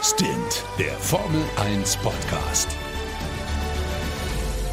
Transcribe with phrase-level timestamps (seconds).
[0.00, 2.68] Stint, der Formel 1 Podcast.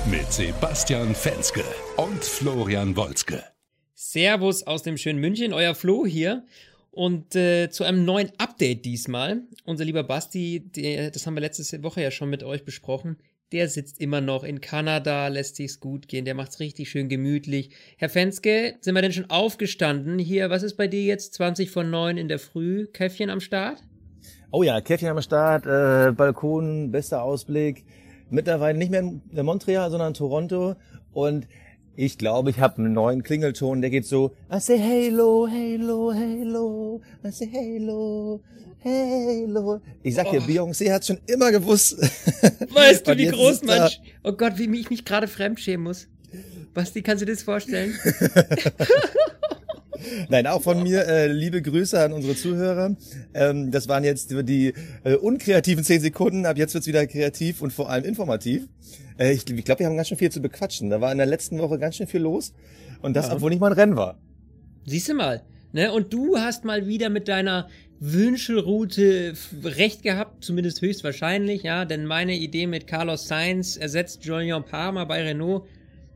[0.09, 1.63] Mit Sebastian Fenske
[1.97, 3.43] und Florian Wolzke.
[3.95, 6.45] Servus aus dem schönen München, euer Flo hier.
[6.91, 9.41] Und äh, zu einem neuen Update diesmal.
[9.63, 13.17] Unser lieber Basti, der, das haben wir letzte Woche ja schon mit euch besprochen,
[13.51, 17.71] der sitzt immer noch in Kanada, lässt sich's gut gehen, der macht's richtig schön gemütlich.
[17.97, 20.19] Herr Fenske, sind wir denn schon aufgestanden?
[20.19, 22.85] Hier, was ist bei dir jetzt 20 von 9 in der Früh?
[22.85, 23.81] Käffchen am Start?
[24.57, 27.83] Oh ja, Käffchen am Start, äh, Balkon, bester Ausblick.
[28.29, 30.75] Mittlerweile nicht mehr in Montreal, sondern in Toronto.
[31.11, 31.45] Und
[31.97, 37.01] ich glaube, ich habe einen neuen Klingelton, der geht so, I say Halo, Halo, Halo,
[37.25, 38.39] I say Halo,
[38.81, 39.81] Halo.
[40.03, 40.49] Ich sag dir, oh.
[40.49, 41.99] Beyoncé hat schon immer gewusst.
[42.73, 43.89] Weißt du, wie groß man...
[44.23, 46.07] Oh Gott, wie ich mich gerade fremdschämen muss.
[46.73, 47.93] Basti, kannst du dir das vorstellen?
[50.29, 52.95] Nein, auch von mir äh, liebe Grüße an unsere Zuhörer.
[53.33, 56.45] Ähm, das waren jetzt die äh, unkreativen zehn Sekunden.
[56.45, 58.67] Ab jetzt wird's wieder kreativ und vor allem informativ.
[59.17, 60.89] Äh, ich ich glaube, wir haben ganz schön viel zu bequatschen.
[60.89, 62.53] Da war in der letzten Woche ganz schön viel los.
[63.01, 63.33] Und das, ja.
[63.33, 64.19] obwohl nicht mal ein Rennen war.
[64.85, 65.43] Siehst du mal.
[65.71, 65.91] Ne?
[65.91, 67.67] Und du hast mal wieder mit deiner
[67.99, 75.05] Wünschelroute recht gehabt, zumindest höchstwahrscheinlich, ja, denn meine Idee mit Carlos Sainz ersetzt Julian Palmer
[75.05, 75.63] bei Renault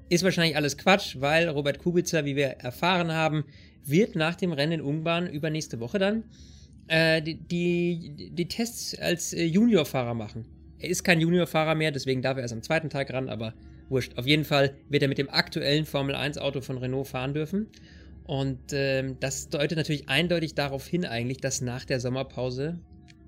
[0.10, 3.46] ist wahrscheinlich alles Quatsch, weil Robert Kubica, wie wir erfahren haben,
[3.86, 6.24] wird nach dem Rennen in Ungarn übernächste Woche dann
[6.90, 10.46] äh, die, die, die, Tests als äh, Juniorfahrer machen.
[10.80, 13.54] Er ist kein Juniorfahrer mehr, deswegen darf er erst am zweiten Tag ran, aber
[13.90, 14.18] wurscht.
[14.18, 17.68] Auf jeden Fall wird er mit dem aktuellen Formel 1 Auto von Renault fahren dürfen.
[18.26, 22.80] Und ähm, das deutet natürlich eindeutig darauf hin, eigentlich, dass nach der Sommerpause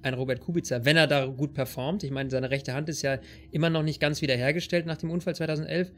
[0.03, 3.19] ein Robert Kubica, wenn er da gut performt, ich meine, seine rechte Hand ist ja
[3.51, 5.91] immer noch nicht ganz wiederhergestellt nach dem Unfall 2011,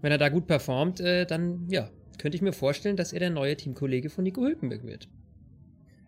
[0.00, 3.30] wenn er da gut performt, äh, dann ja, könnte ich mir vorstellen, dass er der
[3.30, 5.08] neue Teamkollege von Nico Hülkenberg wird.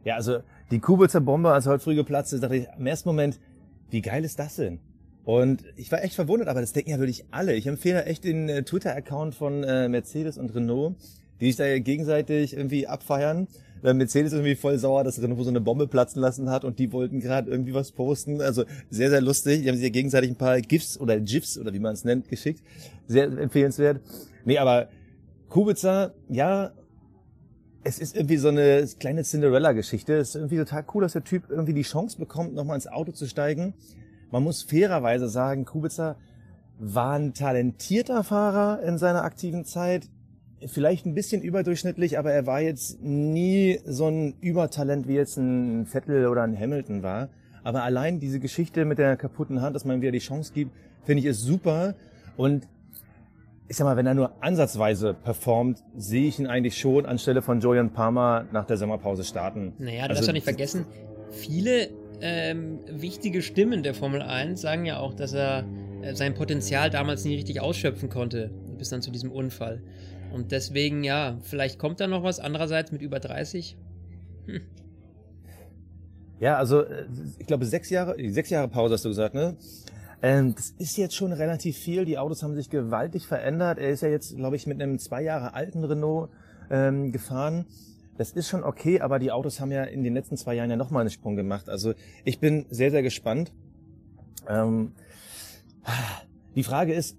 [0.05, 3.39] Ja, also die Kubitzer Bombe, als heute früh geplatzt ist, dachte ich im ersten Moment,
[3.91, 4.81] wie geil ist das denn?
[5.25, 7.55] Und ich war echt verwundert, aber das denken ja wirklich alle.
[7.55, 10.97] Ich empfehle echt den äh, Twitter-Account von äh, Mercedes und Renault,
[11.41, 13.47] die sich da gegenseitig irgendwie abfeiern.
[13.83, 16.93] Weil Mercedes irgendwie voll sauer, dass Renault so eine Bombe platzen lassen hat und die
[16.93, 18.41] wollten gerade irgendwie was posten.
[18.41, 19.63] Also sehr, sehr lustig.
[19.63, 22.29] Die haben sich ja gegenseitig ein paar GIFs oder GIFs oder wie man es nennt,
[22.29, 22.63] geschickt.
[23.07, 24.01] Sehr empfehlenswert.
[24.45, 24.89] Nee, aber
[25.49, 26.73] Kubica, ja,
[27.83, 30.15] es ist irgendwie so eine kleine Cinderella-Geschichte.
[30.15, 33.12] Es ist irgendwie total cool, dass der Typ irgendwie die Chance bekommt, nochmal ins Auto
[33.12, 33.75] zu steigen.
[34.31, 36.17] Man muss fairerweise sagen, Kubica
[36.79, 40.09] war ein talentierter Fahrer in seiner aktiven Zeit.
[40.66, 45.87] Vielleicht ein bisschen überdurchschnittlich, aber er war jetzt nie so ein Übertalent, wie jetzt ein
[45.87, 47.31] Vettel oder ein Hamilton war.
[47.62, 50.72] Aber allein diese Geschichte mit der kaputten Hand, dass man wieder die Chance gibt,
[51.04, 51.94] finde ich ist super.
[52.37, 52.66] Und
[53.69, 57.60] ich sag mal, wenn er nur ansatzweise performt, sehe ich ihn eigentlich schon anstelle von
[57.60, 59.75] Julian Palmer nach der Sommerpause starten.
[59.78, 60.87] Naja, du also, darfst doch nicht vergessen,
[61.31, 61.88] viele
[62.20, 65.65] ähm, wichtige Stimmen der Formel 1 sagen ja auch, dass er
[66.03, 69.81] äh, sein Potenzial damals nie richtig ausschöpfen konnte, bis dann zu diesem Unfall.
[70.33, 72.41] Und deswegen, ja, vielleicht kommt da noch was.
[72.41, 73.77] Andererseits mit über 30.
[74.47, 74.61] Hm.
[76.39, 77.07] Ja, also äh,
[77.39, 79.57] ich glaube sechs Jahre, sechs Jahre Pause hast du gesagt, ne?
[80.23, 82.05] Ähm, das ist jetzt schon relativ viel.
[82.05, 83.79] Die Autos haben sich gewaltig verändert.
[83.79, 86.31] Er ist ja jetzt, glaube ich, mit einem zwei Jahre alten Renault
[86.71, 87.67] ähm, gefahren.
[88.17, 90.77] Das ist schon okay, aber die Autos haben ja in den letzten zwei Jahren ja
[90.77, 91.71] nochmal einen Sprung gemacht.
[91.71, 93.53] Also ich bin sehr, sehr gespannt.
[94.47, 94.93] Ähm,
[96.55, 97.17] die Frage ist,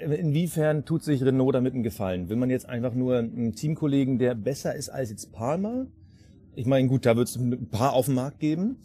[0.00, 2.28] inwiefern tut sich Renault damit einen Gefallen?
[2.28, 5.86] Will man jetzt einfach nur einen Teamkollegen, der besser ist als jetzt Palmer?
[6.54, 8.76] Ich meine, gut, da wird es ein paar auf dem Markt geben.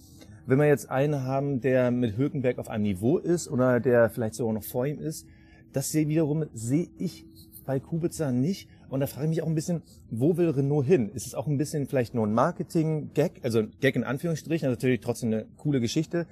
[0.46, 4.36] Wenn wir jetzt einen haben, der mit Hülkenberg auf einem Niveau ist oder der vielleicht
[4.36, 5.26] sogar noch vor ihm ist,
[5.74, 7.26] das sehe wiederum sehe ich
[7.66, 8.70] bei Kubica nicht.
[8.90, 9.82] Und da frage ich mich auch ein bisschen,
[10.12, 11.10] wo will Renault hin?
[11.10, 15.00] Ist es auch ein bisschen vielleicht nur ein Marketing-Gag, also Gag in Anführungsstrichen, also natürlich
[15.00, 16.28] trotzdem eine coole Geschichte.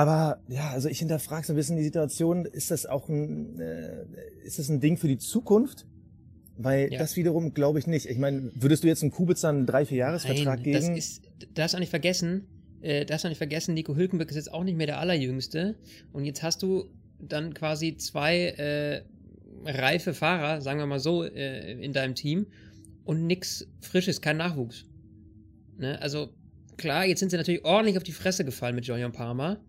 [0.00, 4.06] Aber ja, also ich hinterfrage so ein bisschen die Situation, ist das auch ein, äh,
[4.42, 5.84] ist das ein Ding für die Zukunft?
[6.56, 6.98] Weil ja.
[6.98, 8.06] das wiederum glaube ich nicht.
[8.06, 10.78] Ich meine, würdest du jetzt einem Kubica einen drei, vier Jahresvertrag geben?
[10.78, 11.22] Das ist,
[11.52, 12.46] darfst auch nicht vergessen,
[12.80, 15.76] äh, darfst du nicht vergessen, Nico Hülkenberg ist jetzt auch nicht mehr der Allerjüngste.
[16.12, 16.88] Und jetzt hast du
[17.18, 19.02] dann quasi zwei äh,
[19.66, 22.46] reife Fahrer, sagen wir mal so, äh, in deinem Team
[23.04, 24.86] und nix Frisches, kein Nachwuchs.
[25.76, 26.00] Ne?
[26.00, 26.30] Also
[26.78, 29.60] klar, jetzt sind sie natürlich ordentlich auf die Fresse gefallen mit Julian Palmer.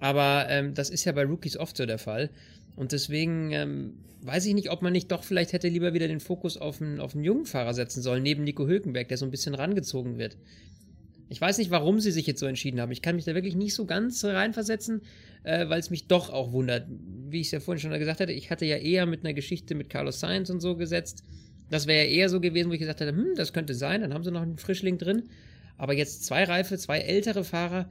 [0.00, 2.30] Aber ähm, das ist ja bei Rookies oft so der Fall.
[2.74, 6.20] Und deswegen ähm, weiß ich nicht, ob man nicht doch vielleicht hätte lieber wieder den
[6.20, 9.30] Fokus auf einen, auf einen jungen Fahrer setzen sollen, neben Nico Hülkenberg, der so ein
[9.30, 10.36] bisschen rangezogen wird.
[11.28, 12.90] Ich weiß nicht, warum sie sich jetzt so entschieden haben.
[12.90, 15.02] Ich kann mich da wirklich nicht so ganz reinversetzen,
[15.44, 16.88] äh, weil es mich doch auch wundert.
[17.28, 19.74] Wie ich es ja vorhin schon gesagt hatte, ich hatte ja eher mit einer Geschichte
[19.74, 21.22] mit Carlos Sainz und so gesetzt.
[21.70, 24.12] Das wäre ja eher so gewesen, wo ich gesagt hätte, hm, das könnte sein, dann
[24.12, 25.28] haben sie noch einen Frischling drin.
[25.78, 27.88] Aber jetzt zwei reife, zwei ältere Fahrer,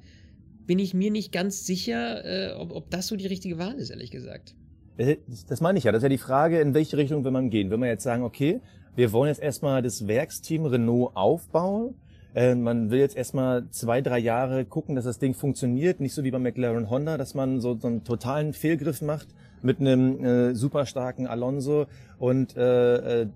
[0.69, 3.89] bin ich mir nicht ganz sicher, äh, ob, ob das so die richtige Wahl ist,
[3.89, 4.53] ehrlich gesagt.
[4.97, 5.17] Äh,
[5.47, 5.91] das meine ich ja.
[5.91, 7.71] Das ist ja die Frage, in welche Richtung will man gehen.
[7.71, 8.61] Wenn wir jetzt sagen, okay,
[8.95, 11.95] wir wollen jetzt erstmal das Werksteam Renault aufbauen,
[12.35, 16.23] äh, man will jetzt erstmal zwei, drei Jahre gucken, dass das Ding funktioniert, nicht so
[16.23, 19.29] wie bei McLaren Honda, dass man so, so einen totalen Fehlgriff macht
[19.63, 21.87] mit einem äh, super starken Alonso
[22.19, 23.27] und äh, äh,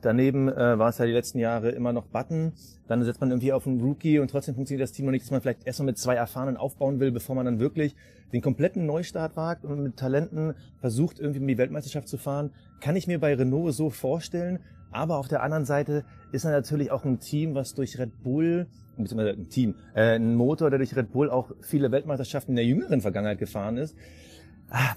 [0.00, 2.52] daneben äh, war es ja die letzten Jahre immer noch Button.
[2.88, 5.30] Dann setzt man irgendwie auf einen Rookie und trotzdem funktioniert das Team noch nicht, dass
[5.30, 7.94] man vielleicht erstmal mit zwei Erfahrenen aufbauen will, bevor man dann wirklich
[8.32, 12.50] den kompletten Neustart wagt und mit Talenten versucht, irgendwie um die Weltmeisterschaft zu fahren.
[12.80, 14.60] Kann ich mir bei Renault so vorstellen.
[14.92, 18.66] Aber auf der anderen Seite ist er natürlich auch ein Team, was durch Red Bull,
[18.96, 22.64] beziehungsweise ein Team, äh, ein Motor, der durch Red Bull auch viele Weltmeisterschaften in der
[22.64, 23.94] jüngeren Vergangenheit gefahren ist.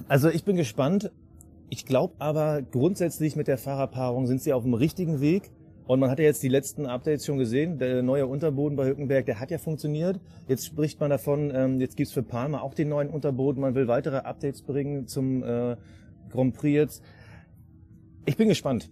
[0.08, 1.12] Also ich bin gespannt.
[1.70, 5.52] Ich glaube aber grundsätzlich mit der Fahrerpaarung sind sie auf dem richtigen Weg.
[5.86, 7.80] Und man hat ja jetzt die letzten Updates schon gesehen.
[7.80, 10.20] Der neue Unterboden bei Hückenberg, der hat ja funktioniert.
[10.48, 13.62] Jetzt spricht man davon, ähm, jetzt gibt's für Palmer auch den neuen Unterboden.
[13.62, 15.78] Man will weitere Updates bringen zum äh,
[16.30, 17.04] Grand Prix jetzt.
[18.26, 18.92] Ich bin gespannt.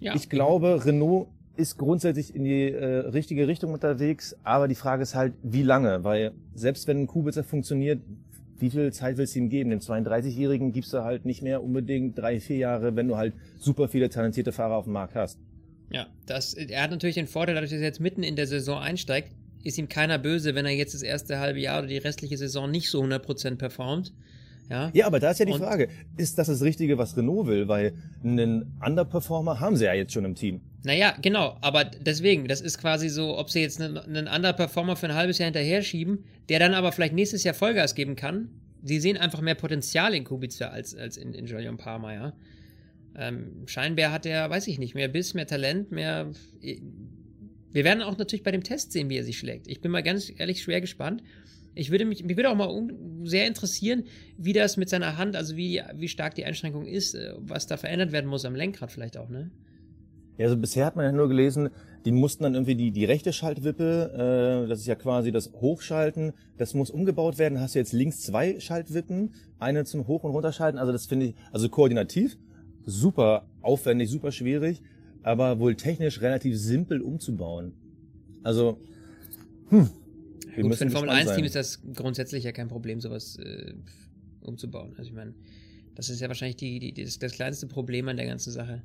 [0.00, 0.16] Ja.
[0.16, 5.14] Ich glaube, Renault ist grundsätzlich in die äh, richtige Richtung unterwegs, aber die Frage ist
[5.14, 6.02] halt, wie lange?
[6.02, 8.00] Weil selbst wenn ein Kubica funktioniert,
[8.58, 9.70] wie viel Zeit willst du ihm geben?
[9.70, 13.88] Dem 32-Jährigen gibst du halt nicht mehr unbedingt drei, vier Jahre, wenn du halt super
[13.88, 15.38] viele talentierte Fahrer auf dem Markt hast.
[15.90, 18.78] Ja, das, er hat natürlich den Vorteil, dadurch, dass er jetzt mitten in der Saison
[18.78, 22.36] einsteigt, ist ihm keiner böse, wenn er jetzt das erste halbe Jahr oder die restliche
[22.36, 24.12] Saison nicht so 100% performt.
[24.70, 27.46] Ja, ja aber da ist ja die Und Frage, ist das das Richtige, was Renault
[27.46, 27.68] will?
[27.68, 30.60] Weil einen Underperformer haben sie ja jetzt schon im Team.
[30.84, 35.06] Naja, genau, aber deswegen, das ist quasi so, ob sie jetzt einen, einen Underperformer für
[35.06, 38.50] ein halbes Jahr hinterher schieben, der dann aber vielleicht nächstes Jahr Vollgas geben kann.
[38.82, 42.32] Sie sehen einfach mehr Potenzial in Kubica als, als in, in Julian Palmer, ja.
[43.16, 46.30] Ähm, scheinbar hat er, weiß ich nicht, mehr Biss, mehr Talent, mehr.
[46.60, 49.68] Wir werden auch natürlich bei dem Test sehen, wie er sich schlägt.
[49.68, 51.22] Ich bin mal ganz ehrlich schwer gespannt.
[51.74, 52.88] Ich würde mich, mich würde auch mal
[53.24, 54.04] sehr interessieren,
[54.36, 57.76] wie das mit seiner Hand, also wie, wie stark die Einschränkung ist, äh, was da
[57.76, 59.50] verändert werden muss am Lenkrad vielleicht auch, ne?
[60.36, 61.70] Ja, also bisher hat man ja nur gelesen,
[62.04, 66.32] die mussten dann irgendwie die, die rechte Schaltwippe, äh, das ist ja quasi das Hochschalten,
[66.58, 67.60] das muss umgebaut werden.
[67.60, 70.78] Hast du jetzt links zwei Schaltwippen, eine zum Hoch- und Runterschalten.
[70.78, 72.36] Also das finde ich, also koordinativ
[72.86, 74.82] super aufwendig, super schwierig,
[75.22, 77.72] aber wohl technisch relativ simpel umzubauen.
[78.42, 78.78] Also,
[79.70, 79.88] hm.
[80.54, 83.74] Wir Gut, für ein Formel-1-Team ist das grundsätzlich ja kein Problem, sowas äh,
[84.40, 84.94] umzubauen.
[84.96, 85.34] Also ich meine,
[85.94, 88.82] das ist ja wahrscheinlich die, die, das, das kleinste Problem an der ganzen Sache.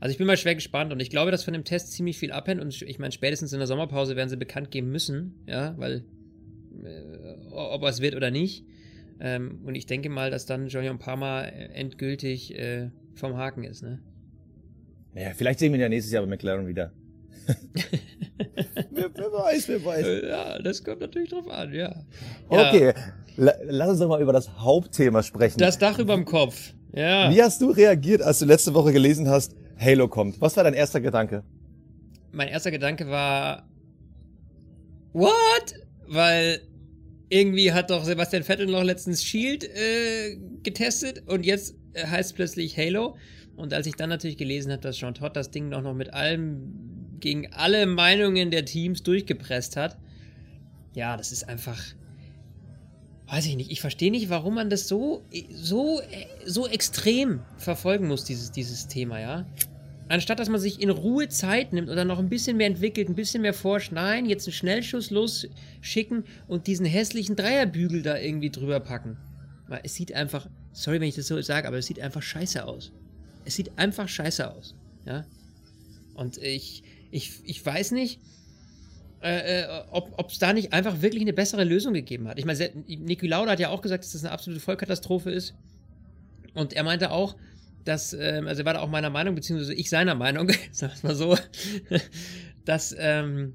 [0.00, 2.30] Also ich bin mal schwer gespannt und ich glaube, dass von dem Test ziemlich viel
[2.30, 6.04] abhängt und ich meine, spätestens in der Sommerpause werden sie bekannt geben müssen, ja, weil
[6.84, 8.64] äh, ob es wird oder nicht.
[9.20, 14.00] Ähm, und ich denke mal, dass dann Julian Palmer endgültig äh, vom Haken ist, ne?
[15.14, 16.92] Naja, vielleicht sehen wir ihn ja nächstes Jahr bei McLaren wieder.
[18.90, 20.06] Wer, wer, weiß, wer weiß.
[20.28, 22.04] Ja, das kommt natürlich drauf an, ja.
[22.48, 22.94] Okay,
[23.36, 23.52] ja.
[23.64, 25.58] lass uns doch mal über das Hauptthema sprechen.
[25.58, 27.30] Das Dach über dem Kopf, ja.
[27.30, 30.40] Wie hast du reagiert, als du letzte Woche gelesen hast, Halo kommt?
[30.40, 31.44] Was war dein erster Gedanke?
[32.32, 33.68] Mein erster Gedanke war,
[35.12, 35.74] what?
[36.06, 36.60] Weil
[37.28, 42.32] irgendwie hat doch Sebastian Vettel noch letztens Shield äh, getestet und jetzt äh, heißt es
[42.32, 43.16] plötzlich Halo.
[43.56, 46.14] Und als ich dann natürlich gelesen habe, dass Jean Todt das Ding noch, noch mit
[46.14, 49.96] allem, gegen alle Meinungen der Teams durchgepresst hat,
[50.94, 51.80] ja, das ist einfach,
[53.26, 55.22] weiß ich nicht, ich verstehe nicht, warum man das so,
[55.52, 56.00] so,
[56.44, 59.46] so extrem verfolgen muss, dieses, dieses Thema, ja.
[60.10, 63.14] Anstatt dass man sich in Ruhe Zeit nimmt oder noch ein bisschen mehr entwickelt, ein
[63.14, 68.80] bisschen mehr forscht, nein, jetzt einen Schnellschuss losschicken und diesen hässlichen Dreierbügel da irgendwie drüber
[68.80, 69.18] packen.
[69.68, 72.64] Weil es sieht einfach, sorry, wenn ich das so sage, aber es sieht einfach scheiße
[72.64, 72.90] aus.
[73.44, 74.74] Es sieht einfach scheiße aus.
[75.04, 75.26] Ja.
[76.14, 78.20] Und ich, ich, ich weiß nicht,
[79.22, 82.38] äh, äh ob es da nicht einfach wirklich eine bessere Lösung gegeben hat.
[82.38, 85.54] Ich meine, Niki Lauda hat ja auch gesagt, dass das eine absolute Vollkatastrophe ist.
[86.54, 87.36] Und er meinte auch,
[87.84, 91.02] dass, ähm, also er war da auch meiner Meinung, beziehungsweise ich seiner Meinung, sag ich
[91.02, 91.36] mal so,
[92.64, 93.54] dass, ähm,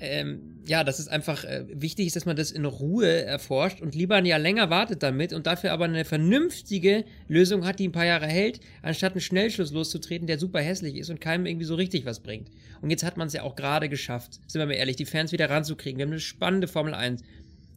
[0.00, 3.94] ähm, ja, dass es einfach äh, wichtig ist, dass man das in Ruhe erforscht und
[3.94, 7.92] lieber ein Jahr länger wartet damit und dafür aber eine vernünftige Lösung hat, die ein
[7.92, 11.74] paar Jahre hält, anstatt einen Schnellschluss loszutreten, der super hässlich ist und keinem irgendwie so
[11.74, 12.50] richtig was bringt.
[12.80, 15.32] Und jetzt hat man es ja auch gerade geschafft, sind wir mal ehrlich, die Fans
[15.32, 15.98] wieder ranzukriegen.
[15.98, 17.22] Wir haben eine spannende Formel 1.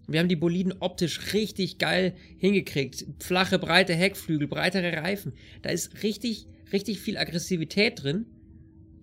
[0.07, 3.05] Wir haben die Boliden optisch richtig geil hingekriegt.
[3.19, 5.33] Flache, breite Heckflügel, breitere Reifen.
[5.61, 8.25] Da ist richtig, richtig viel Aggressivität drin.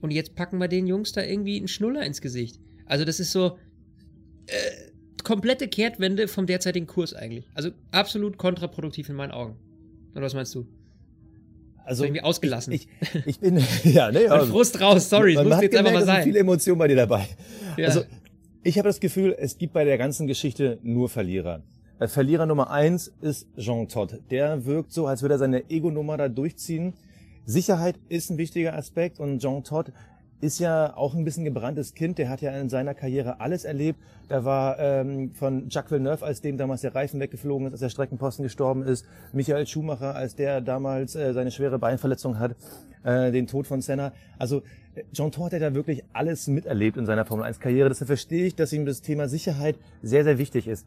[0.00, 2.58] Und jetzt packen wir den Jungs da irgendwie einen Schnuller ins Gesicht.
[2.90, 3.56] Also das ist so
[4.46, 4.52] äh,
[5.22, 7.44] komplette Kehrtwende vom derzeitigen Kurs eigentlich.
[7.54, 9.54] Also absolut kontraproduktiv in meinen Augen.
[10.12, 10.66] Oder was meinst du?
[11.84, 12.72] Also irgendwie ausgelassen.
[12.72, 14.40] Ich, ich, ich bin ja, ne, ja.
[14.46, 16.24] Frust raus, sorry, es muss jetzt einfach mal sein.
[16.24, 17.28] viele Emotionen bei dir dabei.
[17.76, 17.86] Ja.
[17.86, 18.02] Also
[18.64, 21.62] Ich habe das Gefühl, es gibt bei der ganzen Geschichte nur Verlierer.
[22.00, 24.18] Äh, Verlierer Nummer eins ist Jean Todt.
[24.32, 26.94] Der wirkt so, als würde er seine Ego-Nummer da durchziehen.
[27.44, 29.92] Sicherheit ist ein wichtiger Aspekt und Jean Todt
[30.40, 32.18] ist ja auch ein bisschen gebranntes Kind.
[32.18, 34.00] Der hat ja in seiner Karriere alles erlebt.
[34.28, 37.90] Da war ähm, von Jacques Villeneuve, als dem damals der Reifen weggeflogen ist, als der
[37.90, 39.04] Streckenposten gestorben ist.
[39.32, 42.56] Michael Schumacher, als der damals äh, seine schwere Beinverletzung hat.
[43.02, 44.12] Äh, den Tod von Senna.
[44.38, 44.62] Also
[45.12, 47.88] Jean Todt hat ja wirklich alles miterlebt in seiner Formel 1 Karriere.
[47.88, 50.86] Deshalb verstehe ich, dass ihm das Thema Sicherheit sehr, sehr wichtig ist.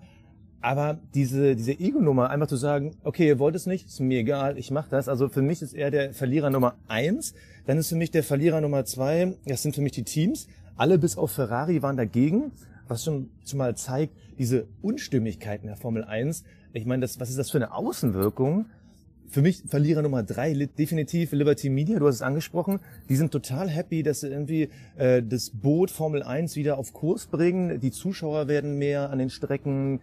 [0.62, 4.58] Aber diese, diese Ego-Nummer, einfach zu sagen, okay, ihr wollt es nicht, ist mir egal,
[4.58, 5.10] ich mache das.
[5.10, 7.34] Also für mich ist er der Verlierer Nummer eins.
[7.66, 10.48] Dann ist für mich der Verlierer Nummer zwei, das sind für mich die Teams.
[10.76, 12.52] Alle bis auf Ferrari waren dagegen,
[12.88, 16.44] was schon zumal zeigt, diese Unstimmigkeiten der Formel 1.
[16.74, 18.66] Ich meine, das, was ist das für eine Außenwirkung?
[19.30, 22.80] Für mich Verlierer Nummer drei, definitiv Liberty Media, du hast es angesprochen.
[23.10, 27.28] Die sind total happy, dass sie irgendwie äh, das Boot Formel 1 wieder auf Kurs
[27.28, 27.80] bringen.
[27.80, 30.02] Die Zuschauer werden mehr an den Strecken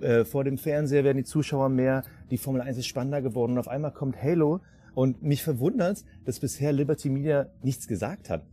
[0.00, 3.58] äh, vor dem Fernseher werden die Zuschauer mehr, die Formel 1 ist spannender geworden und
[3.58, 4.60] auf einmal kommt Halo
[5.00, 8.44] und mich verwundert, dass bisher Liberty Media nichts gesagt hat.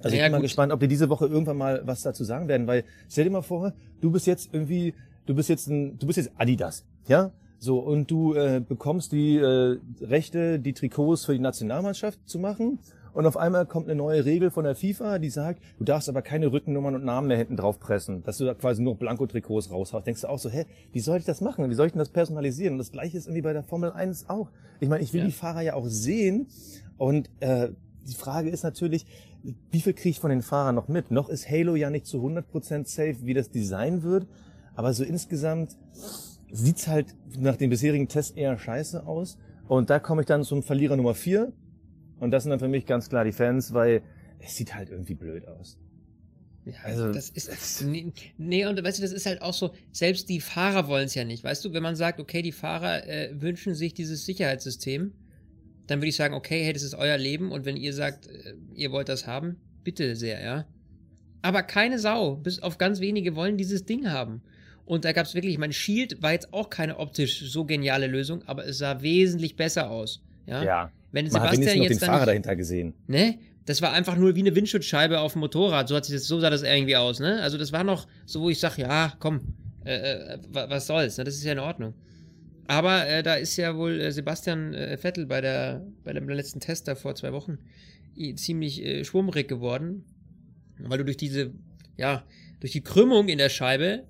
[0.00, 2.48] Also ja, ich bin mal gespannt, ob die diese Woche irgendwann mal was dazu sagen
[2.48, 4.94] werden, weil stell dir mal vor, du bist jetzt irgendwie,
[5.26, 7.30] du bist jetzt ein, du bist jetzt Adidas, ja?
[7.60, 12.80] So, und du äh, bekommst die äh, Rechte, die Trikots für die Nationalmannschaft zu machen
[13.18, 16.22] und auf einmal kommt eine neue Regel von der FIFA, die sagt, du darfst aber
[16.22, 20.06] keine Rückennummern und Namen mehr hinten drauf pressen, dass du da quasi nur Blanko-Trikots raushaust.
[20.06, 21.68] Denkst du auch so, hä, wie soll ich das machen?
[21.68, 22.74] Wie soll ich denn das personalisieren?
[22.74, 24.52] Und das gleiche ist irgendwie bei der Formel 1 auch.
[24.78, 25.26] Ich meine, ich will ja.
[25.26, 26.46] die Fahrer ja auch sehen
[26.96, 27.70] und äh,
[28.06, 29.04] die Frage ist natürlich,
[29.72, 31.10] wie viel kriege ich von den Fahrern noch mit?
[31.10, 34.28] Noch ist Halo ja nicht zu 100% safe, wie das Design wird,
[34.76, 35.76] aber so insgesamt
[36.52, 39.38] sieht's halt nach den bisherigen Tests eher scheiße aus.
[39.66, 41.52] Und da komme ich dann zum Verlierer Nummer 4,
[42.20, 44.02] und das sind dann für mich ganz klar die Fans, weil
[44.38, 45.78] es sieht halt irgendwie blöd aus.
[46.64, 50.28] Ja, also, das ist, nee, nee, und weißt du, das ist halt auch so, selbst
[50.28, 51.42] die Fahrer wollen es ja nicht.
[51.42, 55.12] Weißt du, wenn man sagt, okay, die Fahrer äh, wünschen sich dieses Sicherheitssystem,
[55.86, 58.54] dann würde ich sagen, okay, hey, das ist euer Leben und wenn ihr sagt, äh,
[58.74, 60.66] ihr wollt das haben, bitte sehr, ja.
[61.40, 64.42] Aber keine Sau, bis auf ganz wenige wollen dieses Ding haben.
[64.84, 68.42] Und da gab es wirklich, mein Shield war jetzt auch keine optisch so geniale Lösung,
[68.46, 70.22] aber es sah wesentlich besser aus.
[70.46, 70.62] Ja.
[70.62, 70.92] ja.
[71.12, 72.94] Wenn Man Sebastian hat jetzt noch den Fahrer dahinter gesehen.
[73.06, 73.38] Ne?
[73.64, 75.88] Das war einfach nur wie eine Windschutzscheibe auf dem Motorrad.
[75.88, 77.40] So hat sich das, so sah das irgendwie aus, ne?
[77.42, 79.40] Also das war noch so, wo ich sag, ja, komm,
[79.84, 81.24] äh, äh, was soll's, ne?
[81.24, 81.94] Das ist ja in Ordnung.
[82.66, 86.60] Aber äh, da ist ja wohl äh, Sebastian äh, Vettel bei der bei dem letzten
[86.60, 87.58] Test da vor zwei Wochen
[88.36, 90.04] ziemlich äh, schwummrig geworden,
[90.78, 91.52] weil du durch diese
[91.96, 92.24] ja
[92.60, 94.04] durch die Krümmung in der Scheibe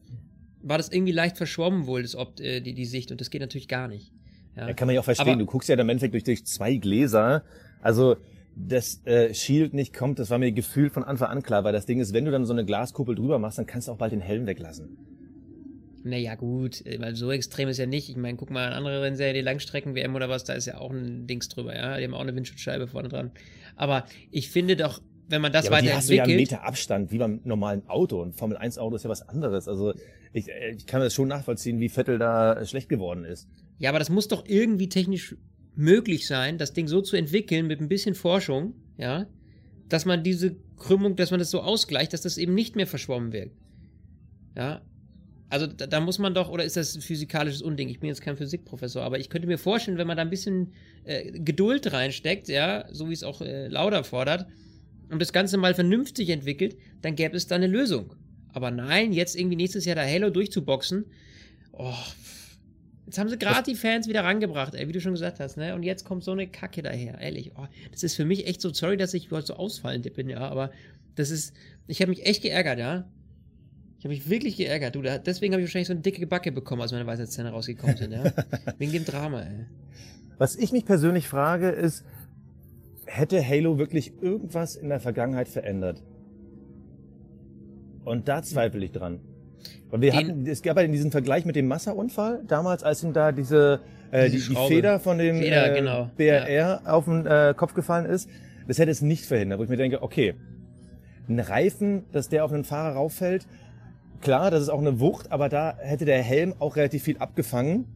[0.62, 3.68] war das irgendwie leicht verschwommen wohl das Ob die, die Sicht und das geht natürlich
[3.68, 4.12] gar nicht.
[4.58, 4.72] Ja.
[4.72, 5.28] kann man ja auch verstehen.
[5.28, 7.42] Aber du guckst ja im Endeffekt durch, durch zwei Gläser.
[7.80, 8.16] Also
[8.56, 11.86] das äh, Shield nicht kommt, das war mir gefühlt von Anfang an klar, weil das
[11.86, 14.12] Ding ist, wenn du dann so eine Glaskuppel drüber machst, dann kannst du auch bald
[14.12, 14.96] den Helm weglassen.
[16.04, 18.08] Naja, gut, weil so extrem ist ja nicht.
[18.08, 20.90] Ich meine, guck mal an andere Rennserien, die Langstrecken-WM oder was, da ist ja auch
[20.90, 21.98] ein Dings drüber, ja.
[21.98, 23.30] Die haben auch eine Windschutzscheibe vorne dran.
[23.76, 25.98] Aber ich finde doch, wenn man das ja, weiterentwickelt.
[25.98, 28.22] hast du ja einen Meter Abstand, wie beim normalen Auto.
[28.22, 29.68] Und Formel 1 Auto ist ja was anderes.
[29.68, 29.92] Also
[30.32, 33.48] ich, äh, ich kann das schon nachvollziehen, wie Vettel da schlecht geworden ist.
[33.78, 35.36] Ja, aber das muss doch irgendwie technisch
[35.74, 39.26] möglich sein, das Ding so zu entwickeln mit ein bisschen Forschung, ja,
[39.88, 43.32] dass man diese Krümmung, dass man das so ausgleicht, dass das eben nicht mehr verschwommen
[43.32, 43.52] wird.
[44.56, 44.82] Ja.
[45.50, 47.88] Also da, da muss man doch, oder ist das ein physikalisches Unding?
[47.88, 50.72] Ich bin jetzt kein Physikprofessor, aber ich könnte mir vorstellen, wenn man da ein bisschen
[51.04, 54.46] äh, Geduld reinsteckt, ja, so wie es auch äh, Lauda fordert,
[55.10, 58.14] und das Ganze mal vernünftig entwickelt, dann gäbe es da eine Lösung.
[58.52, 61.06] Aber nein, jetzt irgendwie nächstes Jahr da Halo durchzuboxen,
[61.72, 61.94] oh,
[63.08, 65.74] Jetzt haben sie gerade die Fans wieder rangebracht, ey, wie du schon gesagt hast, ne?
[65.74, 67.52] Und jetzt kommt so eine Kacke daher, ehrlich.
[67.56, 70.40] Oh, das ist für mich echt so, sorry, dass ich überhaupt so ausfallend bin, ja,
[70.40, 70.70] aber
[71.14, 71.54] das ist,
[71.86, 73.08] ich habe mich echt geärgert, ja.
[73.96, 75.00] Ich habe mich wirklich geärgert, du.
[75.00, 78.30] Deswegen habe ich wahrscheinlich so eine dicke Backe bekommen, als meine Weisheitszähne rausgekommen sind, ja.
[78.78, 79.64] Wegen dem Drama, ey.
[80.36, 82.04] Was ich mich persönlich frage, ist,
[83.06, 86.02] hätte Halo wirklich irgendwas in der Vergangenheit verändert?
[88.04, 89.20] Und da zweifle ich dran.
[89.90, 93.12] Weil wir hatten, es gab ja in diesem Vergleich mit dem Massa-Unfall, damals, als ihm
[93.12, 96.10] da diese, äh, die, die Feder von dem Feder, äh, genau.
[96.16, 96.80] BRR ja.
[96.84, 98.28] auf den äh, Kopf gefallen ist,
[98.66, 100.34] das hätte es nicht verhindert, wo ich mir denke, okay,
[101.28, 103.46] ein Reifen, dass der auf einen Fahrer rauffällt,
[104.20, 107.86] klar, das ist auch eine Wucht, aber da hätte der Helm auch relativ viel abgefangen.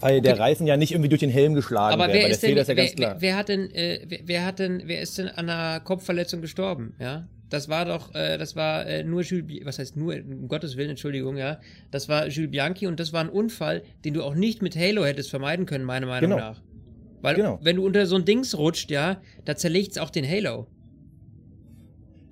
[0.00, 0.22] Weil okay.
[0.22, 2.66] der Reifen ja nicht irgendwie durch den Helm geschlagen aber wäre, wer ist denn, ja
[2.66, 5.80] wer, wer, wer, hat denn, äh, wer, wer, hat denn, wer ist denn an einer
[5.80, 7.28] Kopfverletzung gestorben, ja?
[7.50, 10.90] Das war doch, äh, das war äh, nur Jules, was heißt nur, um Gottes Willen,
[10.90, 11.60] Entschuldigung, ja.
[11.90, 15.04] Das war Jules Bianchi und das war ein Unfall, den du auch nicht mit Halo
[15.04, 16.40] hättest vermeiden können, meiner Meinung genau.
[16.40, 16.62] nach.
[17.20, 17.58] Weil, genau.
[17.62, 20.68] wenn du unter so ein Dings rutscht, ja, da zerlegt's auch den Halo.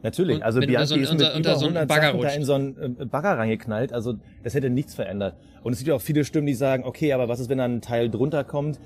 [0.02, 2.44] Natürlich, Und also Bianchi so- ist mit unter- unter so einen 100 Bagger da in
[2.44, 5.36] so einen äh, Bagger reingeknallt, also das hätte nichts verändert.
[5.64, 7.64] Und es gibt ja auch viele Stimmen, die sagen, okay, aber was ist, wenn da
[7.64, 8.78] ein Teil drunter kommt?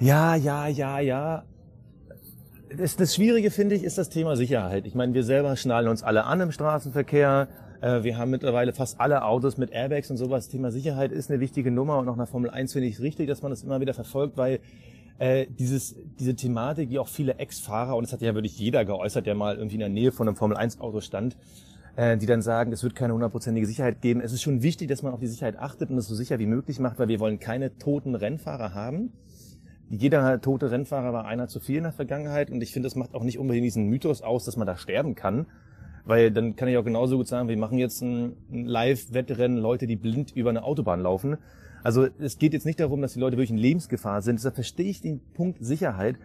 [0.00, 1.44] Ja, ja, ja, ja.
[2.76, 4.86] Das, das Schwierige, finde ich, ist das Thema Sicherheit.
[4.86, 7.48] Ich meine, wir selber schnallen uns alle an im Straßenverkehr.
[7.80, 10.48] Äh, Wir haben mittlerweile fast alle Autos mit Airbags und sowas.
[10.48, 13.28] Thema Sicherheit ist eine wichtige Nummer und auch nach Formel 1 finde ich es richtig,
[13.28, 14.60] dass man das immer wieder verfolgt, weil
[15.18, 19.26] äh, dieses, diese Thematik, die auch viele Ex-Fahrer, und das hat ja wirklich jeder geäußert,
[19.26, 21.36] der mal irgendwie in der Nähe von einem Formel 1 Auto stand,
[21.96, 24.20] äh, die dann sagen, es wird keine hundertprozentige Sicherheit geben.
[24.20, 26.46] Es ist schon wichtig, dass man auf die Sicherheit achtet und es so sicher wie
[26.46, 29.12] möglich macht, weil wir wollen keine toten Rennfahrer haben.
[29.90, 33.14] Jeder tote Rennfahrer war einer zu viel in der Vergangenheit und ich finde, das macht
[33.14, 35.46] auch nicht unbedingt diesen Mythos aus, dass man da sterben kann.
[36.04, 39.96] Weil dann kann ich auch genauso gut sagen, wir machen jetzt ein, Live-Wettrennen, Leute, die
[39.96, 41.38] blind über eine Autobahn laufen.
[41.82, 44.36] Also es geht jetzt nicht darum, dass die Leute wirklich in Lebensgefahr sind.
[44.36, 46.16] Deshalb verstehe ich den Punkt Sicherheit.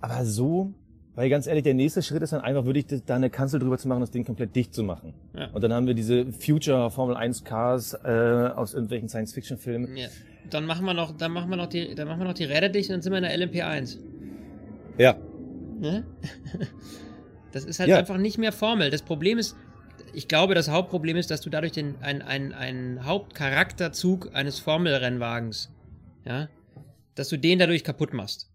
[0.00, 0.72] Aber so,
[1.14, 3.88] weil ganz ehrlich, der nächste Schritt ist dann einfach wirklich da eine Kanzel drüber zu
[3.88, 5.14] machen, das Ding komplett dicht zu machen.
[5.34, 5.48] Ja.
[5.50, 9.96] Und dann haben wir diese Future Formel 1 Cars äh, aus irgendwelchen Science-Fiction-Filmen.
[9.96, 10.08] Ja.
[10.50, 12.68] Dann machen wir noch, dann machen wir noch die, dann machen wir noch die Räder
[12.68, 13.98] dicht und dann sind wir in der LMP1.
[14.98, 15.16] Ja,
[15.80, 16.04] Ne?
[17.52, 17.96] Das ist halt Ja.
[17.98, 18.90] einfach nicht mehr Formel.
[18.90, 19.56] Das Problem ist,
[20.12, 25.70] ich glaube, das Hauptproblem ist, dass du dadurch den, ein, ein, einen Hauptcharakterzug eines Formelrennwagens,
[26.26, 26.48] ja,
[27.14, 28.50] dass du den dadurch kaputt machst.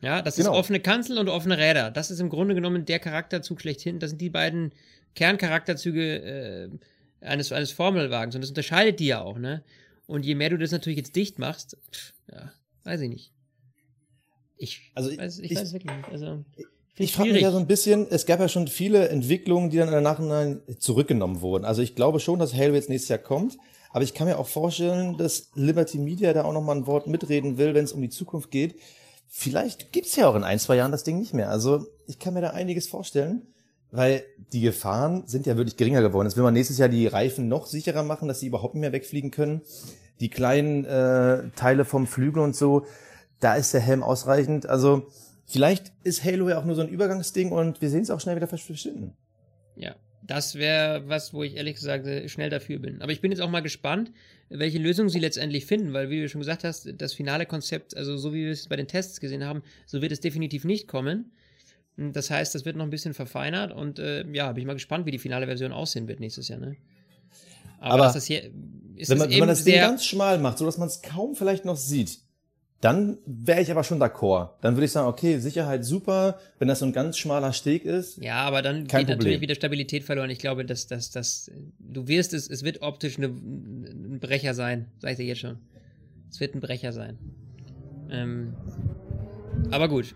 [0.00, 0.52] Ja, das Genau.
[0.52, 1.90] ist offene Kanzel und offene Räder.
[1.90, 3.98] Das ist im Grunde genommen der Charakterzug schlechthin.
[3.98, 4.72] Das sind die beiden
[5.14, 6.68] Kerncharakterzüge äh,
[7.20, 8.34] eines, eines Formelwagens.
[8.34, 9.62] Und das unterscheidet die ja auch, ne?
[10.06, 12.52] Und je mehr du das natürlich jetzt dicht machst, pff, ja,
[12.84, 13.32] weiß ich nicht.
[14.56, 16.08] Ich, Also ich- weiß, ich, ich- weiß wirklich nicht.
[16.10, 16.44] Also,
[16.96, 19.92] Ich frage mich ja so ein bisschen, es gab ja schon viele Entwicklungen, die dann
[19.92, 21.64] im Nachhinein zurückgenommen wurden.
[21.64, 23.56] Also ich glaube schon, dass Halo jetzt nächstes Jahr kommt,
[23.90, 27.58] aber ich kann mir auch vorstellen, dass Liberty Media da auch nochmal ein Wort mitreden
[27.58, 28.76] will, wenn es um die Zukunft geht.
[29.26, 31.50] Vielleicht gibt's ja auch in ein, zwei Jahren das Ding nicht mehr.
[31.50, 33.42] Also ich kann mir da einiges vorstellen,
[33.94, 36.26] weil die Gefahren sind ja wirklich geringer geworden.
[36.26, 38.92] Jetzt will man nächstes Jahr die Reifen noch sicherer machen, dass sie überhaupt nicht mehr
[38.92, 39.62] wegfliegen können.
[40.18, 42.86] Die kleinen äh, Teile vom Flügel und so,
[43.38, 44.66] da ist der Helm ausreichend.
[44.66, 45.06] Also
[45.46, 48.34] vielleicht ist Halo ja auch nur so ein Übergangsding und wir sehen es auch schnell
[48.34, 49.16] wieder verschwinden.
[49.76, 53.00] Ja, das wäre was, wo ich ehrlich gesagt schnell dafür bin.
[53.00, 54.10] Aber ich bin jetzt auch mal gespannt,
[54.48, 58.16] welche Lösung sie letztendlich finden, weil, wie du schon gesagt hast, das finale Konzept, also
[58.16, 61.30] so wie wir es bei den Tests gesehen haben, so wird es definitiv nicht kommen.
[61.96, 64.74] Und Das heißt, das wird noch ein bisschen verfeinert und äh, ja, bin ich mal
[64.74, 66.58] gespannt, wie die finale Version aussehen wird nächstes Jahr.
[66.58, 66.76] Ne?
[67.78, 68.50] Aber, Aber das hier
[68.96, 71.64] wenn man, wenn man das Ding ganz schmal macht, so dass man es kaum vielleicht
[71.64, 72.20] noch sieht,
[72.80, 74.50] dann wäre ich aber schon d'accord.
[74.60, 78.18] Dann würde ich sagen, okay, Sicherheit super, wenn das so ein ganz schmaler Steg ist.
[78.18, 79.08] Ja, aber dann geht Problem.
[79.08, 80.28] natürlich wieder Stabilität verloren.
[80.28, 84.88] Ich glaube, dass, dass, dass du wirst es, es wird optisch eine, ein Brecher sein,
[84.98, 85.58] sag ich dir jetzt schon.
[86.30, 87.18] Es wird ein Brecher sein.
[88.10, 88.54] Ähm,
[89.70, 90.14] aber gut.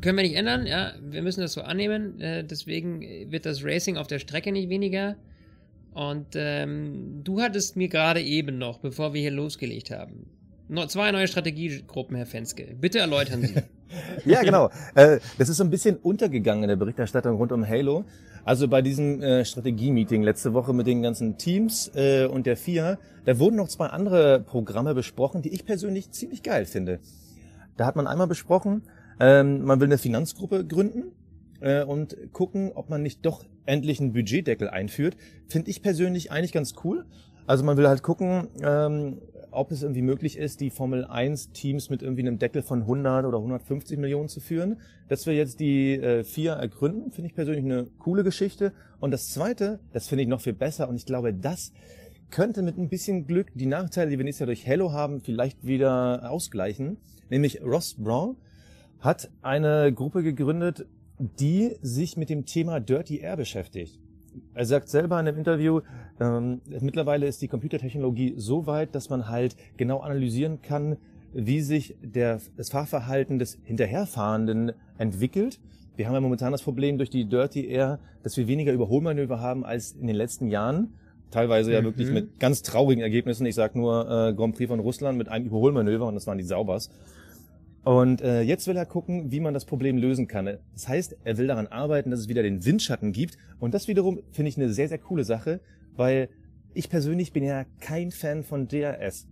[0.00, 2.20] Können wir nicht ändern, ja, wir müssen das so annehmen.
[2.20, 5.16] Äh, deswegen wird das Racing auf der Strecke nicht weniger.
[5.92, 10.26] Und ähm, du hattest mir gerade eben noch, bevor wir hier losgelegt haben,
[10.68, 12.74] noch zwei neue Strategiegruppen, Herr Fenske.
[12.80, 13.54] Bitte erläutern Sie.
[14.24, 14.70] Ja, genau.
[14.94, 18.06] äh, das ist so ein bisschen untergegangen in der Berichterstattung rund um Halo.
[18.42, 22.98] Also bei diesem äh, Strategie-Meeting letzte Woche mit den ganzen Teams äh, und der FIA,
[23.26, 27.00] da wurden noch zwei andere Programme besprochen, die ich persönlich ziemlich geil finde.
[27.76, 28.82] Da hat man einmal besprochen,
[29.20, 31.12] ähm, man will eine Finanzgruppe gründen
[31.60, 35.16] äh, und gucken, ob man nicht doch endlich einen Budgetdeckel einführt.
[35.48, 37.06] Finde ich persönlich eigentlich ganz cool.
[37.46, 39.20] Also man will halt gucken, ähm,
[39.50, 43.26] ob es irgendwie möglich ist, die Formel 1 Teams mit irgendwie einem Deckel von 100
[43.26, 44.80] oder 150 Millionen zu führen.
[45.08, 48.72] Dass wir jetzt die äh, vier ergründen, finde ich persönlich eine coole Geschichte.
[49.00, 51.72] Und das zweite, das finde ich noch viel besser und ich glaube, das
[52.30, 55.66] könnte mit ein bisschen Glück die Nachteile, die wir nächstes Jahr durch Hello haben, vielleicht
[55.66, 56.96] wieder ausgleichen.
[57.28, 58.36] Nämlich Ross Brown
[59.02, 60.86] hat eine Gruppe gegründet,
[61.18, 63.98] die sich mit dem Thema Dirty Air beschäftigt.
[64.54, 65.80] Er sagt selber in einem Interview,
[66.18, 70.96] ähm, mittlerweile ist die Computertechnologie so weit, dass man halt genau analysieren kann,
[71.34, 75.60] wie sich der, das Fahrverhalten des Hinterherfahrenden entwickelt.
[75.96, 79.64] Wir haben ja momentan das Problem durch die Dirty Air, dass wir weniger Überholmanöver haben
[79.64, 80.94] als in den letzten Jahren.
[81.30, 81.84] Teilweise ja Mhm.
[81.86, 83.44] wirklich mit ganz traurigen Ergebnissen.
[83.46, 86.44] Ich sag nur äh, Grand Prix von Russland mit einem Überholmanöver und das waren die
[86.44, 86.90] Saubers.
[87.84, 90.58] Und äh, jetzt will er gucken, wie man das Problem lösen kann.
[90.72, 93.36] Das heißt, er will daran arbeiten, dass es wieder den Windschatten gibt.
[93.58, 95.60] Und das wiederum finde ich eine sehr, sehr coole Sache,
[95.96, 96.28] weil
[96.74, 99.26] ich persönlich bin ja kein Fan von DRS.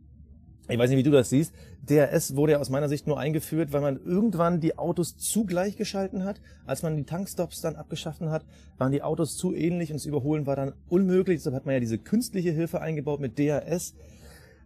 [0.69, 1.53] Ich weiß nicht, wie du das siehst.
[1.89, 5.77] DRS wurde ja aus meiner Sicht nur eingeführt, weil man irgendwann die Autos zu gleich
[5.77, 6.41] geschalten hat.
[6.67, 8.45] Als man die Tankstops dann abgeschaffen hat,
[8.79, 11.39] waren die Autos zu ähnlich und das Überholen war dann unmöglich.
[11.39, 13.95] Deshalb hat man ja diese künstliche Hilfe eingebaut mit DRS.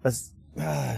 [0.03, 0.95] Was, ah,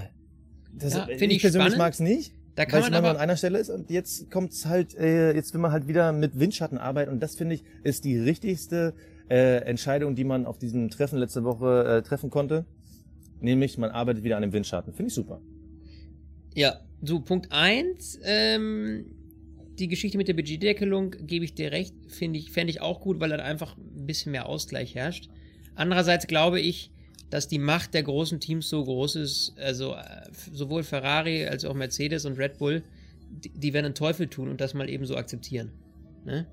[0.72, 1.79] das, Ja, ich, ich persönlich spannend.
[1.79, 2.33] mag's nicht.
[2.57, 5.53] Da kann Weil man aber, an einer Stelle ist und jetzt kommt's halt, äh, jetzt
[5.53, 8.95] will man halt wieder mit Windschatten arbeiten und das finde ich ist die richtigste
[9.29, 12.64] äh, Entscheidung, die man auf diesem Treffen letzte Woche äh, treffen konnte.
[13.40, 14.95] Nämlich, man arbeitet wieder an dem Windschatten.
[14.95, 15.40] Finde ich super.
[16.55, 19.05] ja, so Punkt eins, ähm,
[19.79, 23.21] die Geschichte mit der Budgetdeckelung gebe ich dir recht, finde ich, fände ich auch gut,
[23.21, 25.29] weil dann einfach ein bisschen mehr Ausgleich herrscht.
[25.75, 26.90] Andererseits glaube ich,
[27.31, 30.03] dass die Macht der großen Teams so groß ist, also äh,
[30.53, 32.83] sowohl Ferrari als auch Mercedes und Red Bull,
[33.45, 35.73] die, die werden einen Teufel tun und das mal eben so akzeptieren.
[36.25, 36.47] Ne?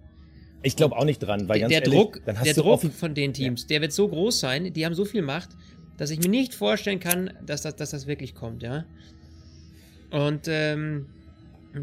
[0.63, 2.61] Ich glaube auch nicht dran, weil der ganz der ehrlich, Druck, dann hast der du
[2.61, 5.49] Druck von den Teams, der wird so groß sein, die haben so viel Macht,
[5.97, 8.85] dass ich mir nicht vorstellen kann, dass das, dass das wirklich kommt, ja.
[10.09, 11.07] Und ähm,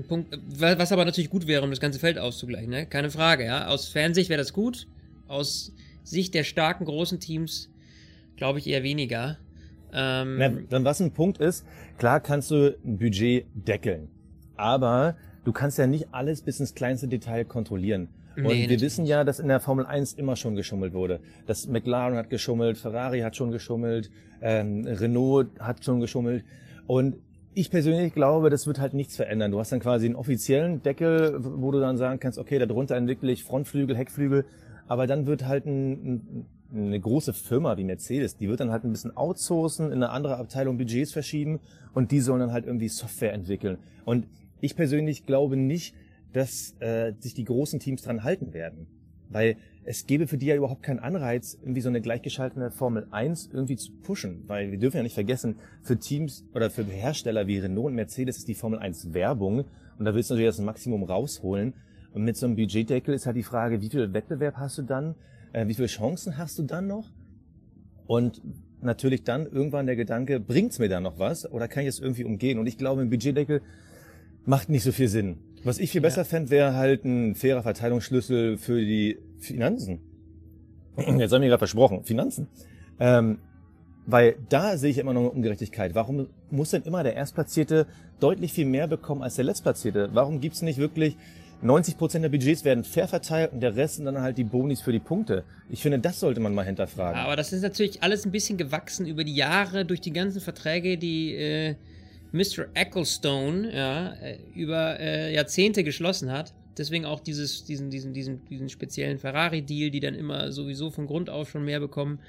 [0.09, 2.87] Punkt, wa- was aber natürlich gut wäre, um das ganze Feld auszugleichen, ne?
[2.87, 3.66] Keine Frage, ja.
[3.66, 4.87] Aus Fansicht wäre das gut.
[5.29, 5.72] Aus
[6.05, 7.70] Sicht der starken großen Teams
[8.40, 9.37] glaube ich eher weniger.
[9.92, 11.66] Ähm, Na, dann was ein Punkt ist,
[11.98, 14.09] klar kannst du ein Budget deckeln,
[14.57, 18.09] aber du kannst ja nicht alles bis ins kleinste Detail kontrollieren.
[18.37, 21.20] Und Nee, wir wissen ja, dass in der Formel 1 immer schon geschummelt wurde.
[21.46, 26.44] Das McLaren hat geschummelt, Ferrari hat schon geschummelt, ähm, Renault hat schon geschummelt.
[26.87, 27.16] Und
[27.53, 29.50] ich persönlich glaube, das wird halt nichts verändern.
[29.50, 33.31] Du hast dann quasi einen offiziellen Deckel, wo du dann sagen kannst, okay, darunter entwickle
[33.33, 34.46] ich Frontflügel, Heckflügel,
[34.90, 38.83] aber dann wird halt ein, ein, eine große Firma wie Mercedes, die wird dann halt
[38.83, 41.61] ein bisschen outsourcen, in eine andere Abteilung Budgets verschieben
[41.94, 43.79] und die sollen dann halt irgendwie Software entwickeln.
[44.05, 44.26] Und
[44.61, 45.94] ich persönlich glaube nicht,
[46.33, 48.88] dass äh, sich die großen Teams dran halten werden.
[49.29, 53.50] Weil es gäbe für die ja überhaupt keinen Anreiz, irgendwie so eine gleichgeschaltete Formel 1
[53.53, 54.42] irgendwie zu pushen.
[54.48, 58.38] Weil wir dürfen ja nicht vergessen, für Teams oder für Hersteller wie Renault und Mercedes
[58.38, 59.66] ist die Formel 1 Werbung
[60.00, 61.74] und da willst du natürlich das Maximum rausholen.
[62.12, 65.14] Und mit so einem Budgetdeckel ist halt die Frage, wie viel Wettbewerb hast du dann?
[65.52, 67.08] Äh, wie viele Chancen hast du dann noch?
[68.06, 68.40] Und
[68.82, 72.24] natürlich dann irgendwann der Gedanke, bringt's mir da noch was oder kann ich es irgendwie
[72.24, 72.58] umgehen?
[72.58, 73.60] Und ich glaube, ein Budgetdeckel
[74.46, 75.38] macht nicht so viel Sinn.
[75.64, 76.08] Was ich viel Ja.
[76.08, 80.00] besser fände, wäre halt ein fairer Verteilungsschlüssel für die Finanzen.
[80.96, 82.48] Jetzt haben wir gerade versprochen, Finanzen.
[82.98, 83.38] Ähm,
[84.06, 85.94] weil da sehe ich immer noch eine Ungerechtigkeit.
[85.94, 87.86] Warum muss denn immer der Erstplatzierte
[88.18, 90.08] deutlich viel mehr bekommen als der Letztplatzierte?
[90.14, 91.16] Warum gibt's nicht wirklich
[91.62, 94.80] 90 Prozent der Budgets werden fair verteilt und der Rest sind dann halt die Bonis
[94.80, 95.44] für die Punkte?
[95.68, 97.20] Ich finde, das sollte man mal hinterfragen.
[97.20, 100.96] Aber das ist natürlich alles ein bisschen gewachsen über die Jahre durch die ganzen Verträge,
[100.96, 101.74] die äh,
[102.32, 102.66] Mr.
[102.74, 106.54] Ecclestone ja, äh, über äh, Jahrzehnte geschlossen hat.
[106.78, 111.28] Deswegen auch dieses, diesen, diesen, diesen, diesen speziellen Ferrari-Deal, die dann immer sowieso von Grund
[111.28, 112.20] auf schon mehr bekommen.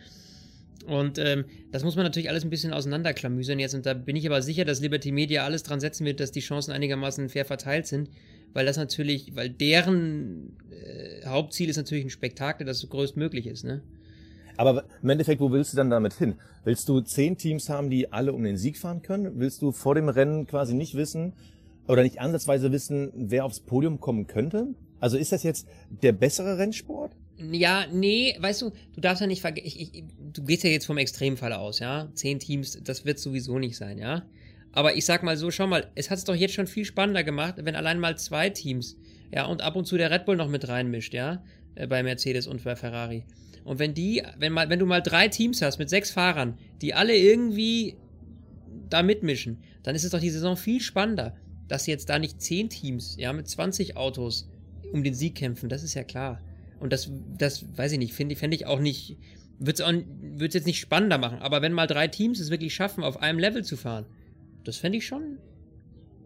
[0.83, 3.75] Und ähm, das muss man natürlich alles ein bisschen auseinanderklamüsern jetzt.
[3.75, 6.39] Und da bin ich aber sicher, dass Liberty Media alles dran setzen wird, dass die
[6.39, 8.09] Chancen einigermaßen fair verteilt sind.
[8.53, 13.63] Weil das natürlich, weil deren äh, Hauptziel ist natürlich ein Spektakel, das so größtmöglich ist,
[13.63, 13.81] ne?
[14.57, 16.35] Aber im Endeffekt, wo willst du dann damit hin?
[16.63, 19.39] Willst du zehn Teams haben, die alle um den Sieg fahren können?
[19.39, 21.33] Willst du vor dem Rennen quasi nicht wissen
[21.87, 24.67] oder nicht ansatzweise wissen, wer aufs Podium kommen könnte?
[24.99, 27.15] Also ist das jetzt der bessere Rennsport?
[27.51, 31.53] Ja, nee, weißt du, du darfst ja nicht vergessen, du gehst ja jetzt vom Extremfall
[31.53, 32.09] aus, ja.
[32.13, 34.23] Zehn Teams, das wird sowieso nicht sein, ja.
[34.73, 37.23] Aber ich sag mal so, schau mal, es hat es doch jetzt schon viel spannender
[37.23, 38.97] gemacht, wenn allein mal zwei Teams,
[39.33, 41.43] ja, und ab und zu der Red Bull noch mit reinmischt, ja,
[41.75, 43.25] äh, bei Mercedes und bei Ferrari.
[43.63, 46.93] Und wenn die, wenn mal, wenn du mal drei Teams hast mit sechs Fahrern, die
[46.93, 47.95] alle irgendwie
[48.89, 51.35] da mitmischen, dann ist es doch die Saison viel spannender,
[51.67, 54.49] dass jetzt da nicht zehn Teams, ja, mit 20 Autos
[54.91, 56.41] um den Sieg kämpfen, das ist ja klar.
[56.81, 59.17] Und das, das weiß ich nicht, finde fänd ich auch nicht,
[59.59, 61.39] wird es jetzt nicht spannender machen.
[61.39, 64.05] Aber wenn mal drei Teams es wirklich schaffen, auf einem Level zu fahren,
[64.63, 65.37] das fände ich schon.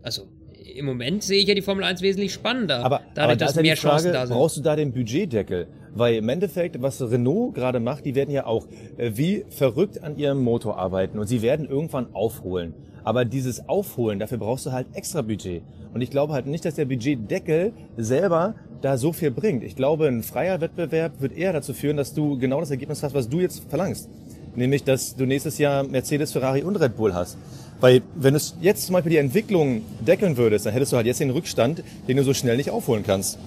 [0.02, 0.28] Also,
[0.74, 2.84] im Moment sehe ich ja die Formel 1 wesentlich spannender.
[2.84, 4.36] Aber, dadurch, aber da dass ist ja mehr Frage, Chancen da sind.
[4.36, 5.68] brauchst du da den Budgetdeckel?
[5.94, 10.18] Weil im Endeffekt, was Renault gerade macht, die werden ja auch äh, wie verrückt an
[10.18, 12.74] ihrem Motor arbeiten und sie werden irgendwann aufholen.
[13.04, 15.62] Aber dieses Aufholen, dafür brauchst du halt extra Budget.
[15.94, 18.56] Und ich glaube halt nicht, dass der Budgetdeckel selber
[18.86, 19.64] da so viel bringt.
[19.64, 23.16] Ich glaube, ein freier Wettbewerb wird eher dazu führen, dass du genau das Ergebnis hast,
[23.16, 24.08] was du jetzt verlangst.
[24.56, 27.36] Nämlich, dass du nächstes Jahr Mercedes, Ferrari und Red Bull hast.
[27.82, 31.20] Weil wenn du jetzt zum Beispiel die Entwicklung deckeln würdest, dann hättest du halt jetzt
[31.20, 33.38] den Rückstand, den du so schnell nicht aufholen kannst.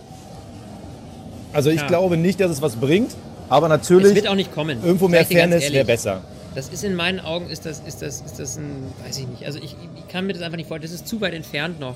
[1.52, 1.86] Also ich Ja.
[1.86, 3.14] glaube nicht, dass es was bringt,
[3.48, 4.78] aber es natürlich wird auch nicht kommen.
[4.84, 6.22] irgendwo mehr Fairness wäre besser.
[6.54, 8.68] Das ist in meinen Augen, ist das, ist das, ist das ein,
[9.06, 9.46] weiß ich nicht.
[9.46, 10.90] Also ich, ich kann mir das einfach nicht vorstellen.
[10.92, 11.94] Das ist zu weit entfernt noch.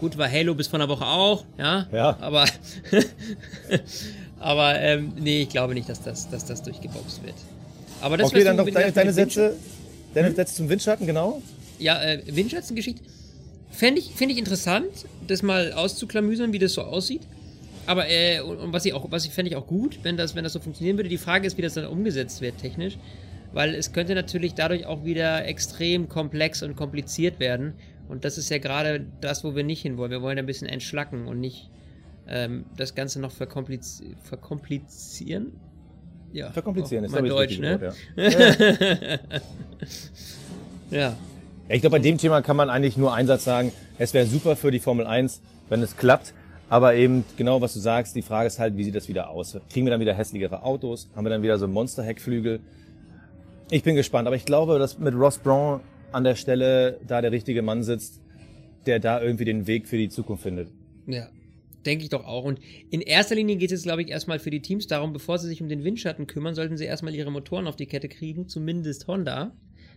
[0.00, 1.86] Gut, war Halo bis vor einer Woche auch, ja.
[1.92, 2.16] Ja.
[2.20, 2.44] Aber,
[4.40, 7.34] aber ähm, nee, ich glaube nicht, dass das, dass das durchgeboxt wird.
[8.02, 9.56] Aber das Okay, dann noch deine, deine Sätze,
[10.12, 11.40] deine Sätze zum Windschatten, genau.
[11.78, 13.02] Ja, äh, Windschatzengeschichte.
[13.70, 14.86] Fände ich, find ich interessant,
[15.26, 17.22] das mal auszuklamüsern, wie das so aussieht.
[17.86, 20.34] Aber, äh, und, und was ich auch, was ich fände ich auch gut, wenn das,
[20.34, 21.08] wenn das so funktionieren würde.
[21.08, 22.98] Die Frage ist, wie das dann umgesetzt wird, technisch.
[23.52, 27.74] Weil es könnte natürlich dadurch auch wieder extrem komplex und kompliziert werden.
[28.08, 30.10] Und das ist ja gerade das, wo wir nicht hinwollen.
[30.10, 31.70] Wir wollen ein bisschen entschlacken und nicht
[32.28, 35.52] ähm, das Ganze noch verkompliz verkomplizieren.
[36.32, 37.80] Ja, verkomplizieren ist mein Deutsch, ne?
[37.80, 39.18] Wort, ja.
[40.90, 40.98] ja.
[40.98, 41.16] ja.
[41.68, 43.72] Ich glaube, bei dem Thema kann man eigentlich nur einen Satz sagen.
[43.98, 46.32] Es wäre super für die Formel 1, wenn es klappt.
[46.68, 49.56] Aber eben genau, was du sagst, die Frage ist halt, wie sieht das wieder aus?
[49.70, 51.08] Kriegen wir dann wieder hässlichere Autos?
[51.14, 52.60] Haben wir dann wieder so Monster-Heckflügel?
[53.70, 55.80] Ich bin gespannt, aber ich glaube, dass mit Ross Brown
[56.16, 58.22] an der Stelle da der richtige Mann sitzt,
[58.86, 60.68] der da irgendwie den Weg für die Zukunft findet.
[61.06, 61.28] Ja,
[61.84, 62.44] denke ich doch auch.
[62.44, 62.58] Und
[62.90, 65.60] in erster Linie geht es, glaube ich, erstmal für die Teams darum, bevor sie sich
[65.60, 69.52] um den Windschatten kümmern, sollten sie erstmal ihre Motoren auf die Kette kriegen, zumindest Honda.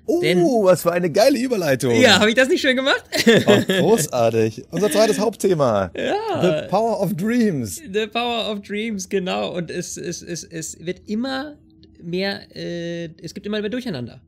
[0.06, 1.94] Oh, Denn, was für eine geile Überleitung.
[2.02, 3.04] Ja, habe ich das nicht schön gemacht?
[3.46, 4.66] Ach, großartig.
[4.72, 5.92] Unser zweites Hauptthema.
[5.96, 6.64] Ja.
[6.64, 7.76] The Power of Dreams.
[7.76, 9.56] The Power of Dreams, genau.
[9.56, 11.58] Und es, es, es, es wird immer
[12.02, 14.22] mehr, äh, es gibt immer mehr Durcheinander.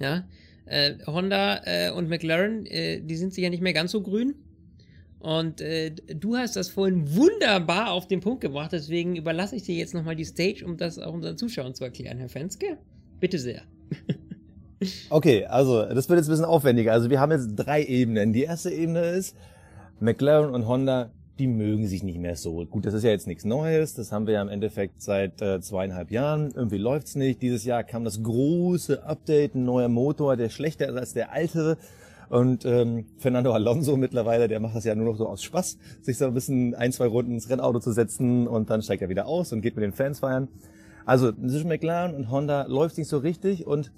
[0.00, 0.24] Ja.
[0.70, 4.36] Äh, Honda äh, und McLaren, äh, die sind sich ja nicht mehr ganz so grün.
[5.18, 9.74] Und äh, du hast das vorhin wunderbar auf den Punkt gebracht, deswegen überlasse ich dir
[9.74, 12.78] jetzt nochmal die Stage, um das auch unseren Zuschauern zu erklären, Herr Fenske.
[13.18, 13.62] Bitte sehr.
[15.10, 16.92] okay, also das wird jetzt ein bisschen aufwendiger.
[16.92, 18.32] Also wir haben jetzt drei Ebenen.
[18.32, 19.36] Die erste Ebene ist,
[19.98, 22.66] McLaren und Honda die mögen sich nicht mehr so.
[22.66, 25.60] Gut, das ist ja jetzt nichts Neues, das haben wir ja im Endeffekt seit äh,
[25.62, 26.52] zweieinhalb Jahren.
[26.54, 27.40] Irgendwie läuft's nicht.
[27.40, 31.78] Dieses Jahr kam das große Update, ein neuer Motor, der schlechter ist als der alte.
[32.28, 36.18] Und ähm, Fernando Alonso mittlerweile, der macht das ja nur noch so aus Spaß, sich
[36.18, 39.26] so ein bisschen ein, zwei Runden ins Rennauto zu setzen und dann steigt er wieder
[39.26, 40.48] aus und geht mit den Fans feiern.
[41.06, 43.90] Also zwischen McLaren und Honda läuft nicht so richtig und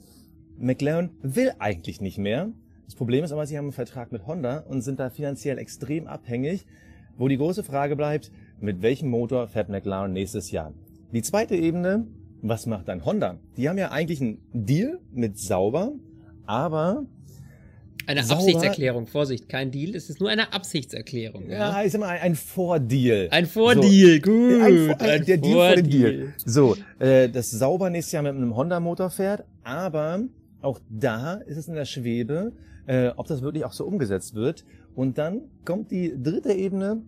[0.59, 2.53] McLaren will eigentlich nicht mehr.
[2.87, 6.07] Das Problem ist aber, sie haben einen Vertrag mit Honda und sind da finanziell extrem
[6.07, 6.67] abhängig.
[7.23, 10.75] Wo die große Frage bleibt, mit welchem Motor fährt McLaren nächstes Jahr?
[11.13, 12.05] Die zweite Ebene,
[12.41, 13.39] was macht dann Honda?
[13.57, 15.93] Die haben ja eigentlich einen Deal mit Sauber,
[16.47, 17.07] aber
[18.09, 21.49] eine Sauber, Absichtserklärung, Vorsicht, kein Deal, es ist nur eine Absichtserklärung.
[21.49, 23.29] Ja, ja ich sag mal, ein Vordeal.
[23.31, 24.61] Ein Vordeal, so, gut.
[24.61, 26.35] Ein, ein, ein der Deal vor dem Deal.
[26.45, 30.25] So, äh, das Sauber nächstes Jahr mit einem Honda-Motor fährt, aber
[30.61, 32.51] auch da ist es in der Schwebe,
[32.89, 34.65] äh, ob das wirklich auch so umgesetzt wird.
[34.95, 37.03] Und dann kommt die dritte Ebene.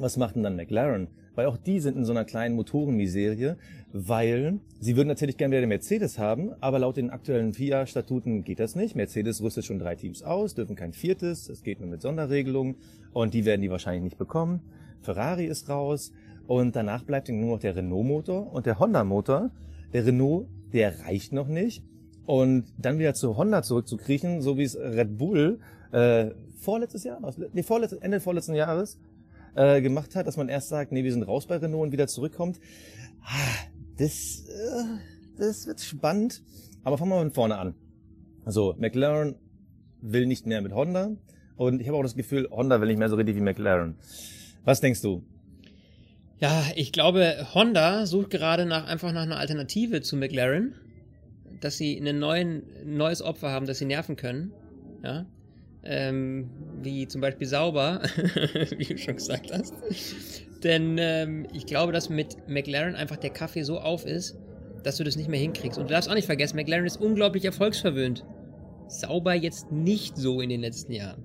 [0.00, 1.08] Was macht denn dann McLaren?
[1.34, 3.56] Weil auch die sind in so einer kleinen Motorenmiserie,
[3.92, 8.60] weil sie würden natürlich gerne wieder den Mercedes haben, aber laut den aktuellen FIA-Statuten geht
[8.60, 8.96] das nicht.
[8.96, 12.76] Mercedes rüstet schon drei Teams aus, dürfen kein viertes, das geht nur mit Sonderregelungen
[13.12, 14.60] und die werden die wahrscheinlich nicht bekommen.
[15.02, 16.12] Ferrari ist raus
[16.46, 19.50] und danach bleibt nur noch der Renault-Motor und der Honda-Motor.
[19.92, 21.82] Der Renault, der reicht noch nicht.
[22.26, 25.60] Und dann wieder zu Honda zurückzukriechen, so wie es Red Bull
[25.92, 27.20] äh, vorletztes Jahr,
[27.52, 28.98] nee, vorletztes, Ende vorletzten Jahres
[29.54, 32.06] äh, gemacht hat, dass man erst sagt, nee, wir sind raus bei Renault und wieder
[32.06, 32.60] zurückkommt.
[33.22, 34.98] Ah, das, äh,
[35.38, 36.42] das wird spannend.
[36.84, 37.74] Aber fangen wir mal von vorne an.
[38.44, 39.36] Also McLaren
[40.00, 41.16] will nicht mehr mit Honda
[41.56, 43.96] und ich habe auch das Gefühl, Honda will nicht mehr so richtig wie McLaren.
[44.64, 45.24] Was denkst du?
[46.40, 50.74] Ja, ich glaube, Honda sucht gerade nach einfach nach einer Alternative zu McLaren,
[51.60, 54.52] dass sie ein neues Opfer haben, das sie nerven können.
[55.02, 55.26] Ja,
[55.88, 56.50] ähm,
[56.82, 58.02] wie zum Beispiel sauber,
[58.76, 59.74] wie du schon gesagt hast.
[60.62, 64.36] Denn ähm, ich glaube, dass mit McLaren einfach der Kaffee so auf ist,
[64.84, 65.78] dass du das nicht mehr hinkriegst.
[65.78, 68.24] Und du darfst auch nicht vergessen, McLaren ist unglaublich erfolgsverwöhnt.
[68.88, 71.24] Sauber jetzt nicht so in den letzten Jahren.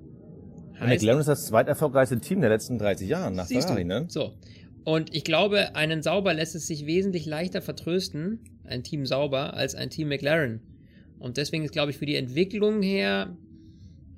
[0.80, 4.06] Heißt, McLaren ist das zweiterfolgreichste Team der letzten 30 Jahre nach Ferrari, ne?
[4.08, 4.34] So.
[4.86, 9.76] Und ich glaube, einen Sauber lässt es sich wesentlich leichter vertrösten, ein Team Sauber, als
[9.76, 10.62] ein Team McLaren.
[11.20, 13.36] Und deswegen ist, glaube ich, für die Entwicklung her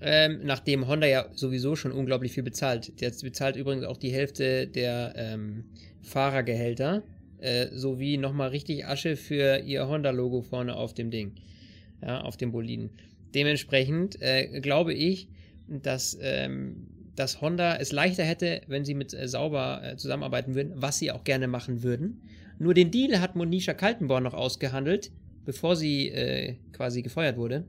[0.02, 3.00] ähm, nachdem Honda ja sowieso schon unglaublich viel bezahlt.
[3.02, 5.66] Der bezahlt übrigens auch die Hälfte der ähm,
[6.02, 7.04] Fahrergehälter,
[7.40, 11.34] äh, sowie nochmal richtig Asche für ihr Honda-Logo vorne auf dem Ding,
[12.02, 12.90] ja, auf dem Boliden.
[13.34, 15.28] Dementsprechend äh, glaube ich,
[15.68, 20.74] dass, ähm, dass Honda es leichter hätte, wenn sie mit äh, Sauber äh, zusammenarbeiten würden,
[20.76, 22.22] was sie auch gerne machen würden.
[22.60, 25.12] Nur den Deal hat Monisha Kaltenborn noch ausgehandelt,
[25.44, 27.66] bevor sie äh, quasi gefeuert wurde.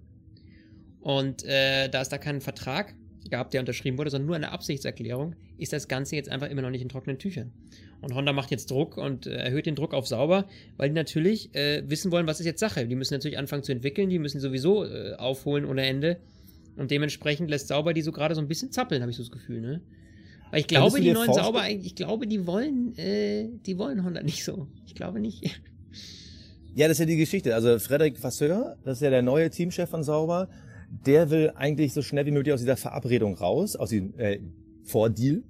[1.06, 2.92] Und äh, da es da keinen Vertrag
[3.30, 6.70] gab, der unterschrieben wurde, sondern nur eine Absichtserklärung, ist das Ganze jetzt einfach immer noch
[6.70, 7.52] nicht in trockenen Tüchern.
[8.00, 11.54] Und Honda macht jetzt Druck und äh, erhöht den Druck auf sauber, weil die natürlich
[11.54, 12.88] äh, wissen wollen, was ist jetzt Sache.
[12.88, 16.16] Die müssen natürlich anfangen zu entwickeln, die müssen sowieso äh, aufholen ohne Ende.
[16.74, 19.30] Und dementsprechend lässt Sauber die so gerade so ein bisschen zappeln, habe ich so das
[19.30, 19.82] Gefühl, ne?
[20.50, 24.42] Weil ich glaube, die neuen Sauber, ich glaube, die wollen, äh, die wollen Honda nicht
[24.42, 24.66] so.
[24.88, 25.60] Ich glaube nicht.
[26.74, 27.54] Ja, das ist ja die Geschichte.
[27.54, 30.48] Also Frederik Vasseur, das ist ja der neue Teamchef von Sauber,
[30.88, 34.40] der will eigentlich so schnell wie möglich aus dieser Verabredung raus, aus diesem äh,
[34.84, 35.42] Vordeal.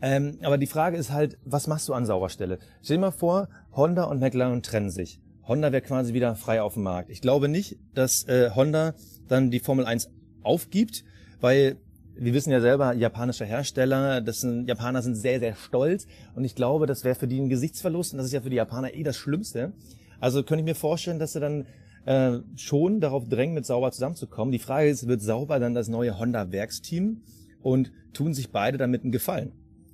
[0.00, 2.58] Ähm, aber die Frage ist halt, was machst du an Sauberstelle?
[2.82, 5.20] Stell dir mal vor, Honda und McLaren trennen sich.
[5.46, 7.10] Honda wäre quasi wieder frei auf dem Markt.
[7.10, 8.94] Ich glaube nicht, dass äh, Honda
[9.28, 10.10] dann die Formel 1
[10.42, 11.04] aufgibt,
[11.40, 11.76] weil
[12.14, 16.54] wir wissen ja selber, japanischer Hersteller, das sind, Japaner sind sehr, sehr stolz und ich
[16.54, 19.02] glaube, das wäre für die ein Gesichtsverlust und das ist ja für die Japaner eh
[19.04, 19.72] das Schlimmste.
[20.20, 21.66] Also könnte ich mir vorstellen, dass sie dann
[22.08, 24.50] äh, schon darauf drängen, mit Sauber zusammenzukommen.
[24.50, 27.20] Die Frage ist, wird Sauber dann das neue Honda-Werksteam
[27.60, 29.52] und tun sich beide damit einen Gefallen?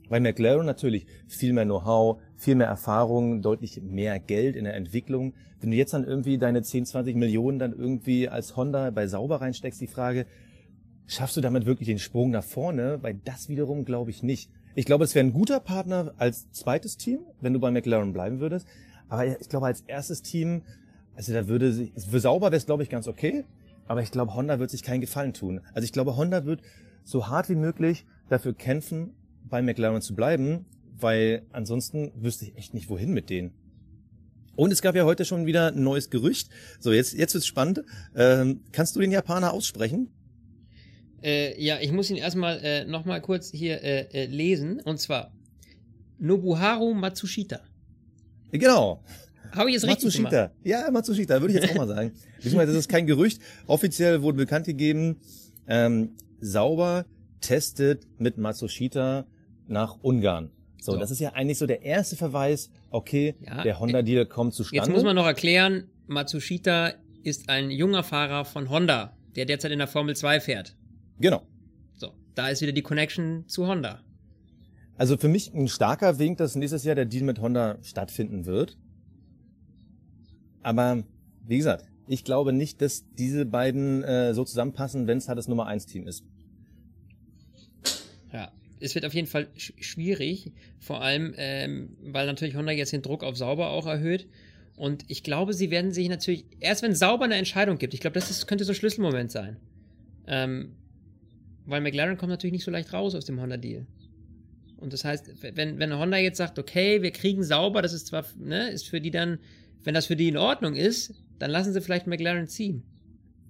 [0.09, 5.35] Weil McLaren natürlich viel mehr Know-how, viel mehr Erfahrung, deutlich mehr Geld in der Entwicklung.
[5.59, 9.41] Wenn du jetzt dann irgendwie deine 10, 20 Millionen dann irgendwie als Honda bei Sauber
[9.41, 10.27] reinsteckst, die Frage,
[11.07, 12.99] schaffst du damit wirklich den Sprung nach vorne?
[13.03, 14.51] Weil das wiederum glaube ich nicht.
[14.77, 18.39] Ich glaube, es wäre ein guter Partner als zweites Team, wenn du bei McLaren bleiben
[18.39, 18.69] würdest.
[19.09, 20.63] Aber ich glaube, als erstes Team,
[21.17, 23.45] also da würde sich, für sauber wäre es glaube ich ganz okay.
[23.87, 25.61] Aber ich glaube, Honda wird sich keinen Gefallen tun.
[25.75, 26.63] Also ich glaube, Honda wird
[27.03, 29.11] so hart wie möglich dafür kämpfen,
[29.45, 30.65] bei McLaren zu bleiben,
[30.99, 33.53] weil ansonsten wüsste ich echt nicht, wohin mit denen.
[34.57, 36.49] Und es gab ja heute schon wieder ein neues Gerücht.
[36.79, 37.83] So, jetzt, jetzt wird's spannend.
[38.15, 40.09] Ähm, kannst du den Japaner aussprechen?
[41.23, 44.81] Äh, ja, ich muss ihn erstmal äh, nochmal kurz hier äh, äh, lesen.
[44.81, 45.33] Und zwar
[46.19, 47.61] Nobuharu Matsushita.
[48.53, 49.03] Genau.
[49.55, 50.53] Habe ich jetzt richtig Matsushita.
[50.63, 52.13] Ja, Matsushita, würde ich jetzt auch mal sagen.
[52.37, 53.41] Beziehungsweise das ist kein Gerücht.
[53.67, 55.21] Offiziell wurde bekannt gegeben,
[55.67, 57.07] ähm, Sauber
[57.41, 59.27] testet mit Matsushita
[59.67, 60.51] nach Ungarn.
[60.81, 60.99] So, So.
[60.99, 64.85] das ist ja eigentlich so der erste Verweis, okay, Ja, der Honda-Deal kommt zustande.
[64.85, 69.79] Jetzt muss man noch erklären, Matsushita ist ein junger Fahrer von Honda, der derzeit in
[69.79, 70.77] der Formel 2 fährt.
[71.19, 71.43] Genau.
[71.95, 74.01] So, da ist wieder die Connection zu Honda.
[74.97, 78.77] Also für mich ein starker Wink, dass nächstes Jahr der Deal mit Honda stattfinden wird.
[80.65, 81.05] Aber
[81.47, 85.47] wie gesagt, ich glaube nicht, dass diese beiden äh, so zusammenpassen, wenn es halt das
[85.47, 86.25] Nummer 1 Team ist.
[88.33, 88.51] Ja,
[88.81, 93.03] es wird auf jeden Fall sch schwierig, vor allem, ähm, weil natürlich Honda jetzt den
[93.03, 94.27] Druck auf Sauber auch erhöht.
[94.77, 98.15] Und ich glaube, sie werden sich natürlich, erst wenn Sauber eine Entscheidung gibt, ich glaube,
[98.15, 99.59] das ist, könnte so ein Schlüsselmoment sein.
[100.27, 100.73] Ähm,
[101.67, 103.87] weil McLaren kommt natürlich nicht so leicht raus aus dem Honda-Deal.
[104.79, 108.25] Und das heißt, wenn, wenn Honda jetzt sagt, okay, wir kriegen Sauber, das ist zwar,
[108.39, 109.39] ne, ist für die dann,
[109.85, 112.83] wenn das für die in Ordnung ist, dann lassen sie vielleicht McLaren ziehen.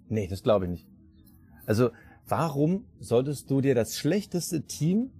[0.08, 0.86] Nee, das glaube ich nicht.
[1.66, 1.90] Also
[2.28, 5.10] warum solltest du dir das schlechteste Team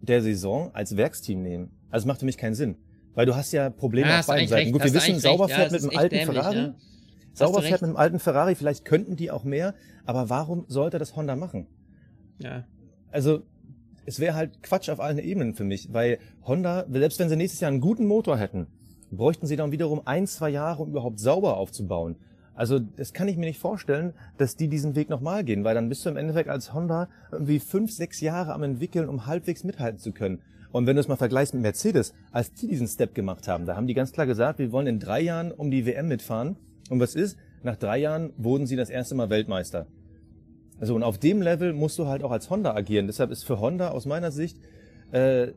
[0.00, 1.70] der Saison als Werksteam nehmen?
[1.90, 2.76] Also es macht für mich keinen Sinn.
[3.14, 4.62] Weil du hast ja Probleme Ja, auf beiden Seiten.
[4.62, 5.48] recht, Gut, wir wissen, Sauber.
[5.48, 6.56] Ja, fährt das mit einem alten dämlich, Ferrari.
[6.56, 6.74] ja.
[7.32, 11.14] Sauber fährt mit einem alten Ferrari, vielleicht könnten die auch mehr, aber warum sollte das
[11.16, 11.66] Honda machen?
[12.38, 12.64] Ja.
[13.10, 13.42] Also
[14.06, 17.60] es wäre halt Quatsch auf allen Ebenen für mich, weil Honda, selbst wenn sie nächstes
[17.60, 18.66] Jahr einen guten Motor hätten,
[19.10, 22.16] bräuchten sie dann wiederum ein, zwei Jahre, um überhaupt sauber aufzubauen.
[22.54, 25.88] Also das kann ich mir nicht vorstellen, dass die diesen Weg nochmal gehen, weil dann
[25.88, 30.00] bist du im Endeffekt als Honda irgendwie fünf, sechs Jahre am entwickeln, um halbwegs mithalten
[30.00, 30.40] zu können.
[30.72, 33.76] Und wenn du es mal vergleichst mit Mercedes, als die diesen Step gemacht haben, da
[33.76, 36.56] haben die ganz klar gesagt, wir wollen in drei Jahren um die WM mitfahren.
[36.90, 37.38] Und was ist?
[37.62, 39.86] Nach drei Jahren wurden sie das erste Mal Weltmeister.
[40.80, 43.06] Also und auf dem Level musst du halt auch als Honda agieren.
[43.06, 44.58] Deshalb ist für Honda aus meiner Sicht
[45.12, 45.48] äh,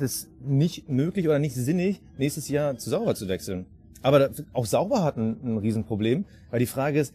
[0.00, 3.66] das nicht möglich oder nicht sinnig, nächstes Jahr zu Sauber zu wechseln.
[4.02, 7.14] Aber auch Sauber hat ein, ein Riesenproblem, weil die Frage ist,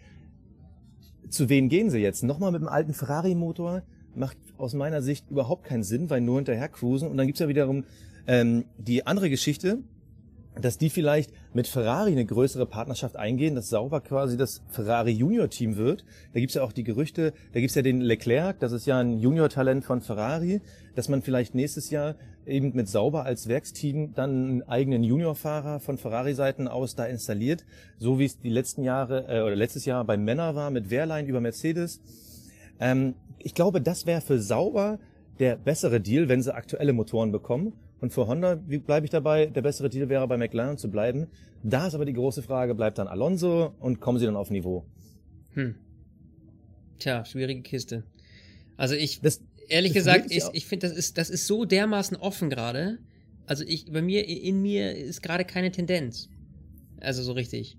[1.30, 2.24] zu wen gehen sie jetzt?
[2.24, 3.84] Nochmal mit dem alten Ferrari-Motor?
[4.16, 7.10] Macht aus meiner Sicht überhaupt keinen Sinn, weil nur hinterher cruisen.
[7.10, 7.84] Und dann gibt's ja wiederum
[8.28, 9.80] ähm, die andere Geschichte,
[10.62, 15.50] dass die vielleicht mit Ferrari eine größere Partnerschaft eingehen, dass Sauber quasi das Ferrari Junior
[15.50, 16.06] Team wird.
[16.34, 19.20] Da gibt's ja auch die Gerüchte, da gibt's ja den Leclerc, das ist ja ein
[19.20, 20.62] Junior-Talent von Ferrari,
[20.96, 22.16] dass man vielleicht nächstes Jahr
[22.48, 27.66] eben mit Sauber als Werksteam dann einen eigenen Juniorfahrer von Ferrari-Seiten aus da installiert,
[27.98, 31.28] so wie es die letzten Jahre äh, oder letztes Jahr bei Männer war mit Wehrlein
[31.28, 32.02] über Mercedes.
[32.80, 35.00] Ähm, ich glaube, das wäre für Sauber
[35.40, 37.74] der bessere Deal, wenn sie aktuelle Motoren bekommen.
[38.02, 39.48] Und für Honda, wie bleibe ich dabei?
[39.48, 41.28] Der bessere Deal wäre bei McLaren zu bleiben.
[41.64, 44.86] Da ist aber die große Frage, bleibt dann Alonso und kommen sie dann auf Niveau?
[45.54, 45.76] Hm.
[47.00, 48.04] Tja, schwierige Kiste.
[48.78, 52.18] Also ich, Das, ehrlich das gesagt, ich, ich finde, das ist, das ist so dermaßen
[52.18, 53.00] offen gerade.
[53.46, 56.30] Also ich, bei mir, in mir ist gerade keine Tendenz.
[57.00, 57.78] Also so richtig.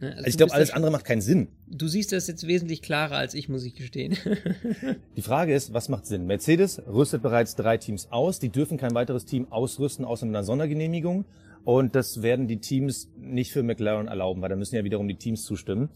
[0.00, 0.14] Ne?
[0.16, 1.48] Also ich glaube, alles andere macht keinen Sinn.
[1.68, 4.16] Du siehst das jetzt wesentlich klarer als ich, muss ich gestehen.
[5.16, 6.26] Die Frage ist, was macht Sinn?
[6.26, 8.38] Mercedes rüstet bereits drei Teams aus.
[8.38, 11.26] Die dürfen kein weiteres Team ausrüsten, außer mit einer Sondergenehmigung.
[11.64, 15.16] Und das werden die Teams nicht für McLaren erlauben, weil da müssen ja wiederum die
[15.16, 15.90] Teams zustimmen.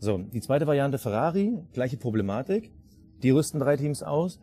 [0.00, 2.72] So, die zweite Variante Ferrari, gleiche Problematik.
[3.24, 4.38] Die rüsten drei Teams aus.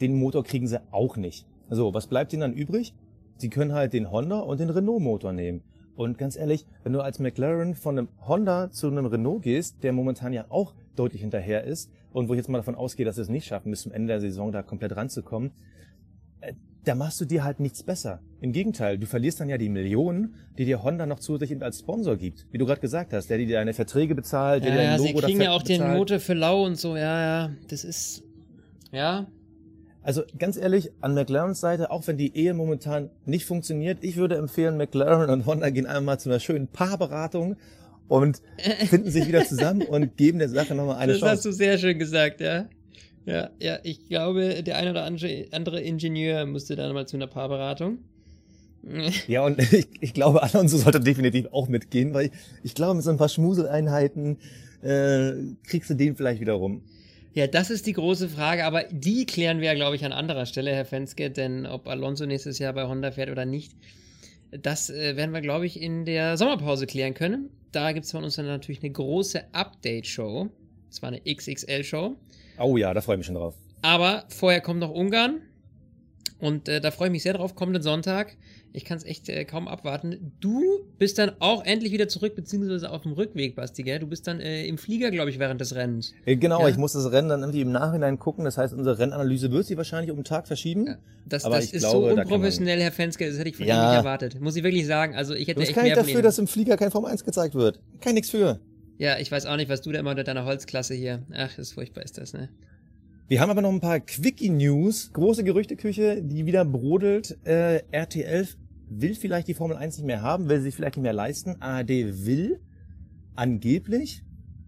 [0.00, 1.46] Den Motor kriegen sie auch nicht.
[1.70, 2.94] So, was bleibt ihnen dann übrig?
[3.36, 5.62] Sie können halt den Honda und den Renault Motor nehmen.
[5.94, 9.92] Und ganz ehrlich, wenn du als McLaren von einem Honda zu einem Renault gehst, der
[9.92, 13.22] momentan ja auch deutlich hinterher ist und wo ich jetzt mal davon ausgehe, dass sie
[13.22, 15.52] es nicht schaffen, bis zum Ende der Saison da komplett ranzukommen,
[16.40, 16.54] äh,
[16.88, 18.20] da machst du dir halt nichts besser.
[18.40, 22.16] Im Gegenteil, du verlierst dann ja die Millionen, die dir Honda noch zusätzlich als Sponsor
[22.16, 22.46] gibt.
[22.50, 24.96] Wie du gerade gesagt hast, der dir deine Verträge bezahlt, der dir ja, dein ja,
[24.96, 25.98] Logo sie kriegen ja auch den bezahlt.
[25.98, 27.50] Motor für lau und so, ja, ja.
[27.68, 28.22] Das ist.
[28.90, 29.26] Ja.
[30.02, 34.36] Also ganz ehrlich, an McLarens Seite, auch wenn die Ehe momentan nicht funktioniert, ich würde
[34.36, 37.56] empfehlen, McLaren und Honda gehen einmal zu einer schönen Paarberatung
[38.06, 38.40] und
[38.88, 41.32] finden sich wieder zusammen und geben der Sache nochmal eine das Chance.
[41.32, 42.66] hast du sehr schön gesagt, ja.
[43.28, 47.98] Ja, ja, ich glaube, der ein oder andere Ingenieur musste da nochmal zu einer Paarberatung.
[49.26, 53.04] Ja, und ich, ich glaube, Alonso sollte definitiv auch mitgehen, weil ich, ich glaube, mit
[53.04, 54.38] so ein paar Schmuseleinheiten
[54.82, 55.32] äh,
[55.64, 56.80] kriegst du den vielleicht wieder rum.
[57.34, 60.46] Ja, das ist die große Frage, aber die klären wir ja, glaube ich, an anderer
[60.46, 63.72] Stelle, Herr Fenske, denn ob Alonso nächstes Jahr bei Honda fährt oder nicht,
[64.52, 67.50] das äh, werden wir, glaube ich, in der Sommerpause klären können.
[67.72, 70.48] Da gibt es von uns dann natürlich eine große Update-Show.
[70.88, 72.16] Das war eine XXL-Show.
[72.58, 73.54] Oh ja, da freue ich mich schon drauf.
[73.82, 75.42] Aber vorher kommt noch Ungarn.
[76.40, 78.36] Und äh, da freue ich mich sehr drauf, kommenden Sonntag.
[78.72, 80.32] Ich kann es echt äh, kaum abwarten.
[80.38, 80.62] Du
[80.98, 83.98] bist dann auch endlich wieder zurück, beziehungsweise auf dem Rückweg, Basti, gell?
[83.98, 86.12] Du bist dann äh, im Flieger, glaube ich, während des Rennens.
[86.26, 86.68] Äh, Genau, Ja.
[86.68, 88.44] ich muss das Rennen dann irgendwie im Nachhinein gucken.
[88.44, 90.86] Das heißt, unsere Rennanalyse wird sich wahrscheinlich um den Tag verschieben.
[90.86, 93.66] Ja, Das, das ich ist glaube, so kann unprofessionell, Herr Fenske, das hätte ich von
[93.66, 93.74] Ja.
[93.74, 94.40] Ihnen nicht erwartet.
[94.40, 95.16] Muss ich wirklich sagen.
[95.16, 97.04] Also ich hätte Du echt gar mehr nicht von dafür, dass im Flieger kein Form
[97.06, 97.80] 1 gezeigt wird.
[98.00, 98.60] Kein nix für.
[98.98, 101.24] Ja, ich weiß auch nicht, was du da immer mit deiner Holzklasse hier.
[101.32, 102.48] Ach, das ist furchtbar ist das, ne?
[103.28, 105.12] Wir haben aber noch ein paar Quickie-News.
[105.12, 107.38] Große Gerüchteküche, die wieder brodelt.
[107.44, 108.48] Äh, RTL
[108.88, 111.60] will vielleicht die Formel 1 nicht mehr haben, will sie sich vielleicht nicht mehr leisten.
[111.60, 111.90] ARD
[112.24, 112.58] will
[113.36, 114.24] angeblich.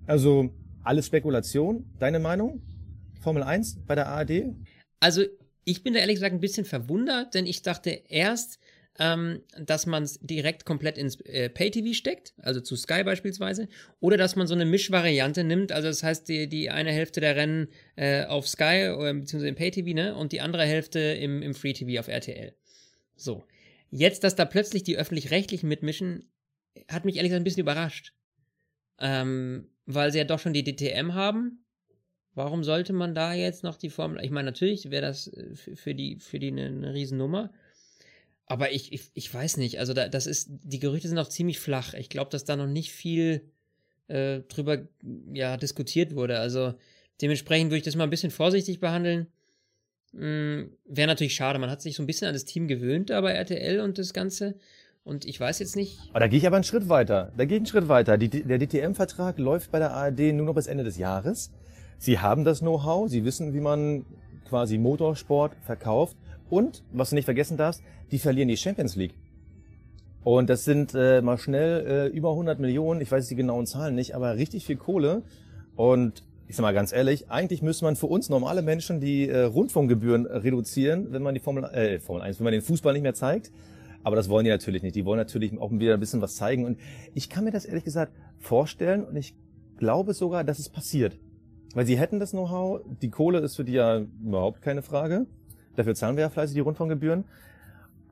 [0.07, 0.51] Also
[0.85, 1.91] alles Spekulation.
[1.99, 2.63] Deine Meinung?
[3.21, 4.55] Formel 1 bei der ARD?
[5.01, 5.23] Also,
[5.65, 8.60] ich bin da ehrlich gesagt ein bisschen verwundert, denn ich dachte erst,
[8.99, 13.69] ähm, dass man es direkt komplett ins äh, Pay-TV steckt, also zu Sky beispielsweise,
[14.01, 17.37] oder dass man so eine Mischvariante nimmt, also das heißt, die, die eine Hälfte der
[17.37, 21.55] Rennen äh, auf Sky oder beziehungsweise im Pay-TV, ne, und die andere Hälfte im, im
[21.55, 22.55] Free-TV auf RTL.
[23.17, 23.45] So.
[23.91, 26.31] Jetzt, dass da plötzlich die Öffentlich-Rechtlichen mitmischen,
[26.89, 28.15] hat mich ehrlich gesagt ein bisschen überrascht.
[28.99, 31.65] Ähm, weil sie ja doch schon die DTM haben.
[32.35, 34.25] Warum sollte man da jetzt noch die Formel?
[34.25, 37.53] Ich meine, natürlich wäre das äh, für für die, für die eine, eine Riesennummer.
[38.51, 39.79] Aber ich, ich, ich weiß nicht.
[39.79, 41.95] Also, da, das ist, die Gerüchte sind auch ziemlich flach.
[41.95, 43.49] Ich glaube, dass da noch nicht viel
[44.09, 44.89] äh, drüber
[45.33, 46.41] ja, diskutiert wurde.
[46.41, 46.75] Also,
[47.23, 49.29] dementsprechend würde ich das mal ein bisschen vorsichtig behandeln.
[50.11, 51.61] Mm, wäre natürlich schade.
[51.61, 54.13] Man hat sich so ein bisschen an das Team gewöhnt da bei RTL und das
[54.13, 54.57] Ganze.
[55.05, 56.01] Und ich weiß jetzt nicht.
[56.11, 57.33] Aber da gehe ich aber einen Schritt weiter.
[57.37, 58.19] Da gehe ich einen Schritt weiter.
[58.19, 61.53] Die, der DTM-Vertrag läuft bei der ARD nur noch bis Ende des Jahres.
[61.99, 64.05] Sie haben das Know-how, sie wissen, wie man
[64.49, 66.17] quasi Motorsport verkauft.
[66.51, 69.15] Und, was du nicht vergessen darfst, die verlieren die Champions League.
[70.23, 73.95] Und das sind äh, mal schnell äh, über 100 Millionen, ich weiß die genauen Zahlen
[73.95, 75.23] nicht, aber richtig viel Kohle.
[75.77, 79.45] Und ich sag mal ganz ehrlich, eigentlich müsste man für uns normale Menschen die äh,
[79.45, 83.15] Rundfunkgebühren reduzieren, wenn man die Formel, äh, Formel 1, wenn man den Fußball nicht mehr
[83.15, 83.51] zeigt.
[84.03, 84.97] Aber das wollen die natürlich nicht.
[84.97, 86.65] Die wollen natürlich auch wieder ein bisschen was zeigen.
[86.65, 86.79] Und
[87.15, 89.35] ich kann mir das ehrlich gesagt vorstellen und ich
[89.79, 91.17] glaube sogar, dass es passiert.
[91.75, 95.27] Weil sie hätten das Know-how, die Kohle ist für die ja überhaupt keine Frage.
[95.81, 97.25] Dafür zahlen wir ja fleißig die Rundfunkgebühren.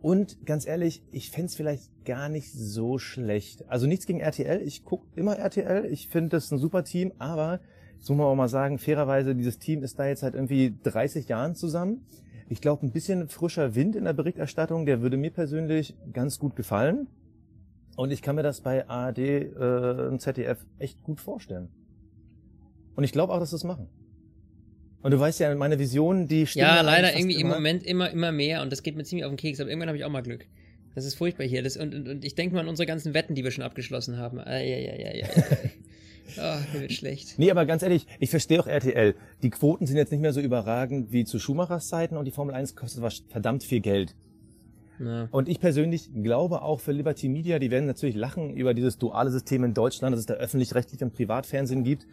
[0.01, 3.69] Und ganz ehrlich, ich fänd's vielleicht gar nicht so schlecht.
[3.69, 4.63] Also nichts gegen RTL.
[4.63, 5.85] Ich guck immer RTL.
[5.85, 7.13] Ich finde das ein super Team.
[7.19, 7.61] Aber,
[7.99, 11.29] das muss man auch mal sagen, fairerweise, dieses Team ist da jetzt seit irgendwie 30
[11.29, 12.07] Jahren zusammen.
[12.49, 16.57] Ich glaube, ein bisschen frischer Wind in der Berichterstattung, der würde mir persönlich ganz gut
[16.57, 17.07] gefallen.
[17.97, 21.69] Und ich kann mir das bei ARD äh, und ZDF echt gut vorstellen.
[22.97, 23.91] Und ich glaube auch, dass sie es machen.
[25.03, 27.55] Und du weißt ja, meine Visionen, die stimmen Ja, ja leider irgendwie im immer.
[27.55, 29.99] Moment immer, immer mehr und das geht mir ziemlich auf den Keks, aber irgendwann habe
[29.99, 30.47] ich auch mal Glück.
[30.95, 31.63] Das ist furchtbar hier.
[31.63, 34.17] Das, und, und, und ich denke mal an unsere ganzen Wetten, die wir schon abgeschlossen
[34.17, 34.41] haben.
[34.41, 35.27] Ah, ja, ja, ja, ja.
[36.37, 36.39] ja.
[36.39, 37.39] oh, mir wird schlecht.
[37.39, 39.15] Nee, aber ganz ehrlich, ich verstehe auch RTL.
[39.43, 42.55] Die Quoten sind jetzt nicht mehr so überragend wie zu Schumachers Zeiten und die Formel
[42.55, 44.17] 1 kostet was verdammt viel Geld.
[44.99, 45.29] Na.
[45.31, 49.31] Und ich persönlich glaube auch für Liberty Media, die werden natürlich lachen über dieses duale
[49.31, 52.07] System in Deutschland, dass es da öffentlich-rechtlich und Privatfernsehen gibt.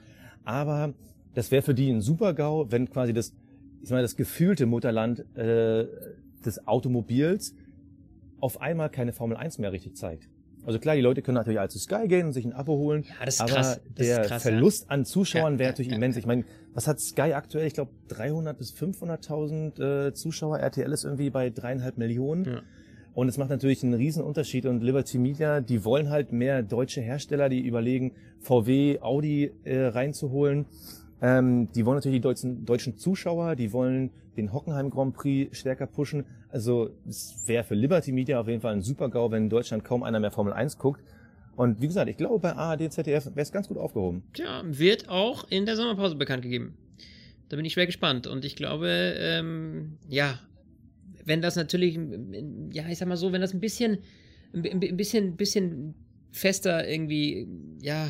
[0.43, 0.93] Aber
[1.36, 3.33] das wäre für die ein Super-GAU, wenn quasi das,
[3.81, 5.86] ich mal, das gefühlte Mutterland äh,
[6.43, 7.55] des Automobils
[8.39, 10.27] auf einmal keine Formel 1 mehr richtig zeigt.
[10.65, 13.03] Also klar, die Leute können natürlich alle zu Sky gehen und sich ein Abo holen.
[13.03, 13.81] Ja, das ist aber krass.
[13.95, 14.49] Das ist der krass, ja.
[14.51, 16.15] Verlust an Zuschauern Ja, wäre ja, natürlich ja, immens.
[16.15, 16.19] ja.
[16.21, 17.67] Ich meine, was hat Sky aktuell?
[17.67, 20.57] Ich glaube 300 bis 500.000 äh, Zuschauer.
[20.59, 22.45] RTL ist irgendwie bei dreieinhalb Millionen.
[22.45, 22.61] Ja.
[23.13, 24.65] Und es macht natürlich einen riesen Unterschied.
[24.65, 30.65] Und Liberty Media, die wollen halt mehr deutsche Hersteller, die überlegen, VW, Audi äh, reinzuholen.
[31.22, 35.88] Ähm, die wollen natürlich die deutschen, deutschen Zuschauer, die wollen den Hockenheim Grand Prix stärker
[35.88, 36.26] pushen.
[36.49, 40.03] Also es wäre für Liberty Media auf jeden Fall ein super-GAU, wenn in Deutschland kaum
[40.03, 41.01] einer mehr Formel 1 guckt.
[41.55, 44.24] Und wie gesagt, ich glaube, bei ARD, ZDF wäre es ganz gut aufgehoben.
[44.34, 46.76] Tja, wird auch in der Sommerpause bekannt gegeben.
[47.47, 48.28] Da bin ich schwer gespannt.
[48.28, 50.39] Und ich glaube, ähm, ja,
[51.24, 51.97] wenn das natürlich,
[52.72, 53.99] ja, ich sag mal so, wenn das ein bisschen,
[54.53, 55.95] ein bi- ein bisschen, bisschen
[56.32, 57.47] fester irgendwie,
[57.82, 58.09] ja,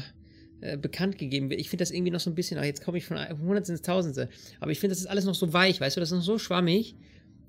[0.62, 1.60] äh, bekannt gegeben wird.
[1.60, 3.82] Ich finde das irgendwie noch so ein bisschen, ach, jetzt komme ich von Hundertsten ins
[3.82, 4.30] Tausendste,
[4.60, 6.38] aber ich finde, das ist alles noch so weich, weißt du, das ist noch so
[6.38, 6.96] schwammig,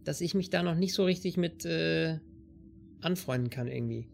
[0.04, 2.18] dass ich mich da noch nicht so richtig mit äh,
[3.00, 4.08] anfreunden kann irgendwie.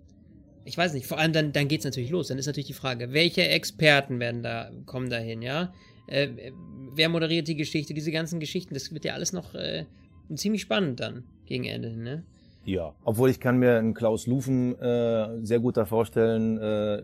[0.64, 2.28] Ich weiß nicht, vor allem dann, dann geht es natürlich los.
[2.28, 5.72] Dann ist natürlich die Frage, welche Experten werden da, kommen dahin, ja?
[6.06, 6.52] Äh,
[6.94, 9.86] wer moderiert die Geschichte, diese ganzen Geschichten, das wird ja alles noch äh,
[10.34, 12.24] ziemlich spannend dann gegen Ende, ne?
[12.64, 17.02] Ja, obwohl ich kann mir einen Klaus Lufen äh, sehr gut da vorstellen, äh,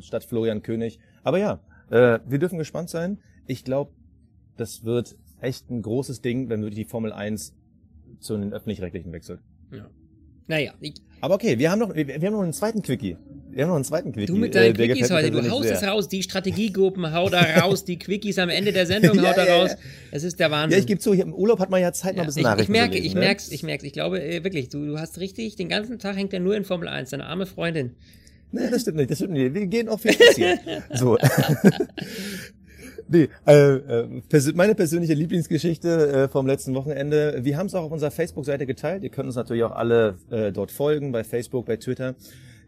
[0.00, 0.98] statt Florian König.
[1.24, 1.60] Aber ja,
[1.90, 3.18] äh, wir dürfen gespannt sein.
[3.46, 3.90] Ich glaube,
[4.56, 7.54] das wird echt ein großes Ding, wenn wirklich die Formel 1
[8.20, 9.40] zu den öffentlich-rechtlichen wechselt.
[9.72, 9.88] Ja.
[10.46, 10.72] Naja.
[10.80, 13.16] Ich, Aber okay, wir haben noch, wir, wir haben noch einen zweiten Quickie.
[13.50, 14.26] Wir haben noch einen zweiten Quickie.
[14.26, 17.84] du mit deinen äh, Quickies heute, du haust es raus, die Strategiegruppen hau da raus,
[17.84, 19.70] die Quickies am Ende der Sendung Ja, haut da ja, raus.
[19.70, 19.76] ja.
[20.10, 20.50] Es ist der.
[20.50, 20.76] Wahnsinn.
[20.76, 22.44] Ja, ich gebe zu, im Urlaub hat man ja Zeit, mal ein Ja, bisschen ich,
[22.44, 23.20] ich Nachrichten merke, zu lesen, ich ne?
[23.20, 23.84] merk's, ich merk's.
[23.84, 26.64] Ich glaube äh, wirklich, du, du hast richtig, den ganzen Tag hängt er nur in
[26.64, 27.92] Formel 1, deine arme Freundin.
[28.54, 29.52] Nee, das stimmt nicht, das stimmt nicht.
[29.52, 30.58] Wir gehen auch viel spazieren.
[30.94, 31.18] so.
[33.08, 37.40] nee, äh, äh, persö- meine persönliche Lieblingsgeschichte äh, vom letzten Wochenende.
[37.42, 39.02] Wir haben es auch auf unserer Facebook-Seite geteilt.
[39.02, 42.14] Ihr könnt uns natürlich auch alle äh, dort folgen, bei Facebook, bei Twitter.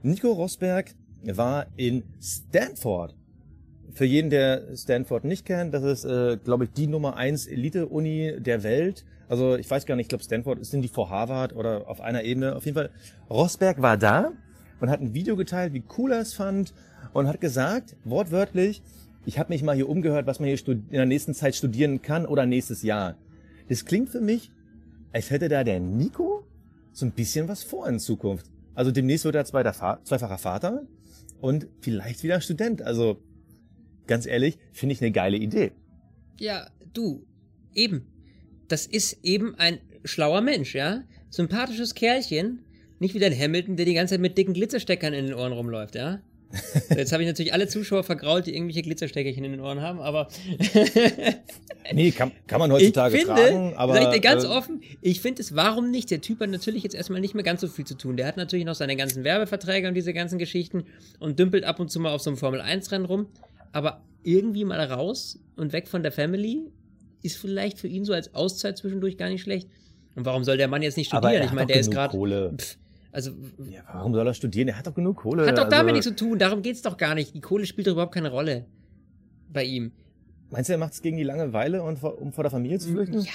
[0.03, 3.15] Nico Rosberg war in Stanford.
[3.93, 8.41] Für jeden, der Stanford nicht kennt, das ist, äh, glaube ich, die Nummer eins Elite-Uni
[8.41, 9.05] der Welt.
[9.29, 12.25] Also ich weiß gar nicht, ich glaube Stanford sind die vor Harvard oder auf einer
[12.25, 12.57] Ebene.
[12.57, 12.91] Auf jeden Fall,
[13.31, 14.33] Rosberg war da
[14.81, 16.75] und hat ein Video geteilt, wie cool er es fand
[17.13, 18.83] und hat gesagt, wortwörtlich,
[19.25, 22.27] ich habe mich mal hier umgehört, was man hier in der nächsten Zeit studieren kann
[22.27, 23.17] oder nächstes Jahr.
[23.69, 24.51] Das klingt für mich,
[25.13, 26.47] als hätte da der Nico
[26.93, 28.47] so ein bisschen was vor in Zukunft.
[28.75, 30.87] Also demnächst wird er zweifacher Vater
[31.41, 32.83] und vielleicht wieder Student.
[32.83, 33.21] Also
[34.07, 35.73] ganz ehrlich, finde ich eine geile Idee.
[36.39, 37.27] Ja, du,
[37.75, 38.07] eben.
[38.69, 41.03] Das ist eben ein schlauer Mensch, ja?
[41.31, 42.66] Sympathisches Kerlchen.
[42.99, 45.95] Nicht wie dein Hamilton, der die ganze Zeit mit dicken Glitzersteckern in den Ohren rumläuft,
[45.95, 46.21] ja?
[46.97, 50.29] Jetzt habe ich natürlich alle Zuschauer vergrault, die irgendwelche Glitzersteckerchen in den Ohren haben, aber
[51.93, 54.81] Nee, kann, kann man ich heutzutage finde, tragen, aber sag ich dir ganz äh, offen,
[55.03, 56.11] ich finde es, warum nicht?
[56.11, 58.17] Der Typ hat natürlich jetzt erstmal nicht mehr ganz so viel zu tun.
[58.17, 60.85] Der hat natürlich noch seine ganzen Werbeverträge und diese ganzen Geschichten
[61.19, 63.27] und dümpelt ab und zu mal auf so einem Formel-1-Rennen rum,
[63.73, 66.71] aber irgendwie mal raus und weg von der Family
[67.23, 69.69] ist vielleicht für ihn so als Auszeit zwischendurch gar nicht schlecht.
[70.15, 71.35] Und warum soll der Mann jetzt nicht studieren?
[71.35, 72.17] er Ich meine, der ist gerade.
[73.17, 73.31] Also,
[73.71, 74.69] Ja, warum soll er studieren?
[74.69, 75.47] Er hat doch genug Kohle.
[75.47, 76.39] hat doch damit also, nichts zu tun.
[76.39, 77.35] Darum geht's doch gar nicht.
[77.35, 78.67] Die Kohle spielt doch überhaupt keine Rolle
[79.51, 79.93] bei ihm.
[80.51, 82.91] Meinst du, er macht es gegen die Langeweile und vor, um vor der Familie zu
[82.91, 83.21] flüchten?
[83.21, 83.31] Ja,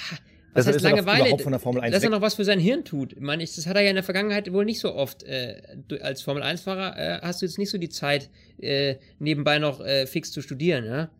[0.54, 1.36] was Deshalb heißt er Langeweile?
[1.42, 2.14] von der Formel 1 Dass er weg.
[2.14, 3.14] noch was für sein Hirn tut.
[3.14, 5.24] Ich meine, das hat er ja in der Vergangenheit wohl nicht so oft.
[5.24, 5.60] Äh,
[6.00, 8.30] als Formel 1-Fahrer äh, hast du jetzt nicht so die Zeit,
[8.60, 10.84] äh, nebenbei noch äh, fix zu studieren.
[10.84, 11.10] Ja?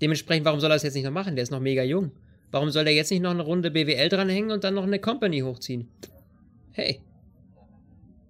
[0.00, 1.34] Dementsprechend, warum soll er das jetzt nicht noch machen?
[1.34, 2.12] Der ist noch mega jung.
[2.52, 5.40] Warum soll der jetzt nicht noch eine Runde BWL dranhängen und dann noch eine Company
[5.40, 5.88] hochziehen?
[6.70, 7.00] Hey,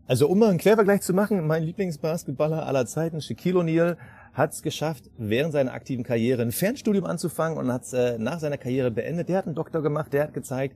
[0.07, 3.97] Also um mal einen Quervergleich zu machen, mein Lieblingsbasketballer aller Zeiten, Shaquille O'Neal,
[4.35, 8.41] hat es geschafft, während seiner aktiven Karriere ein Fernstudium anzufangen und hat es äh, nach
[8.41, 9.29] seiner Karriere beendet.
[9.29, 10.75] Der hat einen Doktor gemacht, der hat gezeigt,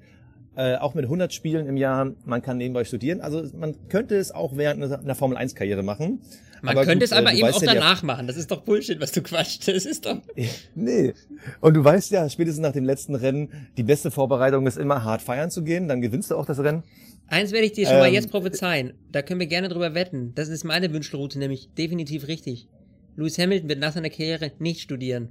[0.57, 3.21] äh, auch mit 100 Spielen im Jahr, man kann nebenbei studieren.
[3.21, 6.21] Also man könnte es auch während einer- einer Formel-1-Karriere machen.
[6.63, 8.27] man Aber könnte gut, es aber äh, eben auch ja, danach machen.
[8.27, 9.69] Das ist doch Bullshit, was du quatscht.
[9.69, 10.19] Das ist doch.
[10.75, 11.15] Nee.
[11.61, 15.21] Und du weißt ja, spätestens nach dem letzten Rennen, die beste Vorbereitung ist immer hart
[15.23, 16.83] feiern zu gehen, dann gewinnst du auch das Rennen.
[17.29, 18.95] Eins werde ich dir schon mal Ähm, jetzt prophezeien.
[19.11, 20.33] Da können wir gerne drüber wetten.
[20.35, 22.69] Das ist meine Wünschelroute, nämlich definitiv richtig.
[23.17, 25.31] Lewis Hamilton wird nach seiner Karriere nicht studieren.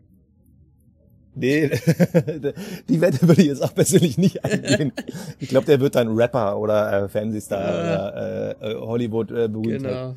[1.36, 1.70] Nee,
[2.90, 4.94] die Wette würde ich jetzt auch persönlich nicht eingehen.
[5.40, 9.84] Ich glaube, der wird dann Rapper oder äh, Fernsehstar oder äh, äh, Hollywood äh, berühmt.
[9.84, 10.16] Genau.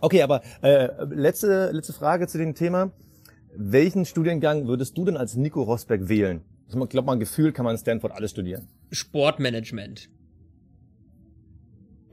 [0.00, 2.92] Okay, aber äh, letzte, letzte Frage zu dem Thema.
[3.56, 6.42] Welchen Studiengang würdest du denn als Nico Rosberg wählen?
[6.68, 8.68] Ich glaube, mal Gefühl kann man in Stanford alles studieren.
[8.90, 10.08] Sportmanagement.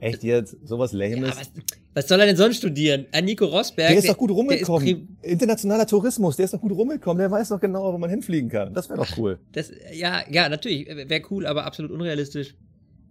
[0.04, 0.56] Echt jetzt?
[0.64, 1.30] Sowas Ja, Lames?
[1.36, 1.50] was,
[1.94, 3.06] was soll er denn sonst studieren?
[3.12, 3.88] Ein Nico Rosberg.
[3.88, 5.16] der ist doch gut rumgekommen.
[5.22, 7.18] Internationaler Tourismus, der ist doch gut rumgekommen.
[7.18, 8.74] Der weiß doch genau, wo man hinfliegen kann.
[8.74, 9.38] Das wäre doch cool.
[9.52, 10.86] Das, ja, ja, natürlich.
[10.88, 12.54] Wäre cool, aber absolut unrealistisch.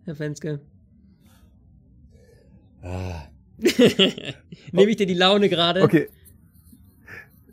[0.05, 0.59] Herr Fenske.
[2.83, 3.23] Ah.
[4.71, 5.81] Nehme ich dir die Laune gerade?
[5.81, 6.09] Okay.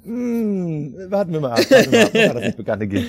[0.02, 1.70] Hm, warten wir mal ab.
[1.70, 2.34] Warten wir mal ab.
[2.34, 3.06] Das nicht bekannte gehen.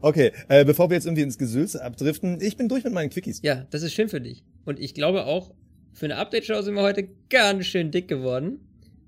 [0.00, 3.40] Okay, äh, bevor wir jetzt irgendwie ins Gesülze abdriften, ich bin durch mit meinen Quickies.
[3.42, 4.42] Ja, das ist schön für dich.
[4.64, 5.52] Und ich glaube auch,
[5.92, 8.60] für eine Update-Show sind wir heute ganz schön dick geworden.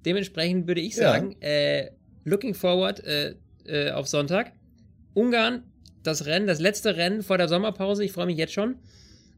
[0.05, 1.13] Dementsprechend würde ich Ja.
[1.13, 1.91] sagen, äh,
[2.25, 3.35] looking forward äh,
[3.65, 4.53] äh, auf Sonntag.
[5.15, 5.63] Ungarn,
[6.03, 8.05] das Rennen, das letzte Rennen vor der Sommerpause.
[8.05, 8.77] Ich freue mich jetzt schon.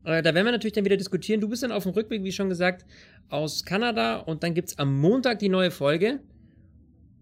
[0.05, 1.41] Äh, da werden wir natürlich dann wieder diskutieren.
[1.41, 2.85] Du bist dann auf dem Rückweg, wie schon gesagt,
[3.31, 4.17] aus Kanada.
[4.19, 6.21] Und dann gibt's am Montag die neue Folge.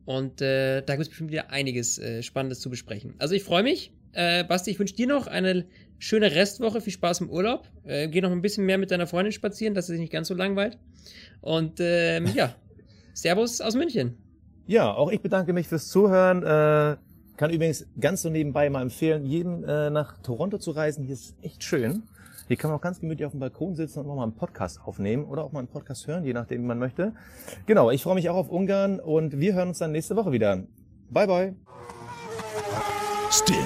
[0.05, 3.14] Und äh, da gibt's bestimmt wieder einiges äh, Spannendes zu besprechen.
[3.18, 3.93] Also ich freue mich.
[4.16, 5.66] Äh, Basti, ich wünsche dir noch eine
[5.98, 6.80] schöne Restwoche.
[6.80, 7.68] Viel Spaß im Urlaub.
[7.84, 10.28] Äh, geh noch ein bisschen mehr mit deiner Freundin spazieren, dass sie sich nicht ganz
[10.28, 10.78] so langweilt.
[11.42, 12.54] Und ähm, ja,
[13.12, 14.16] Servus aus München.
[14.66, 16.42] Ja, auch ich bedanke mich fürs Zuhören.
[16.42, 16.96] Äh,
[17.36, 21.04] kann übrigens ganz so nebenbei mal empfehlen, jedem äh, nach Toronto zu reisen.
[21.04, 22.04] Hier ist echt schön.
[22.48, 25.26] Hier kann man auch ganz gemütlich auf dem Balkon sitzen und nochmal einen Podcast aufnehmen
[25.26, 27.12] oder auch mal einen Podcast hören, je nachdem, wie man möchte.
[27.66, 30.62] Genau, ich freue mich auch auf Ungarn und wir hören uns dann nächste Woche wieder.
[31.10, 31.54] Bye, bye.
[33.30, 33.65] Stint,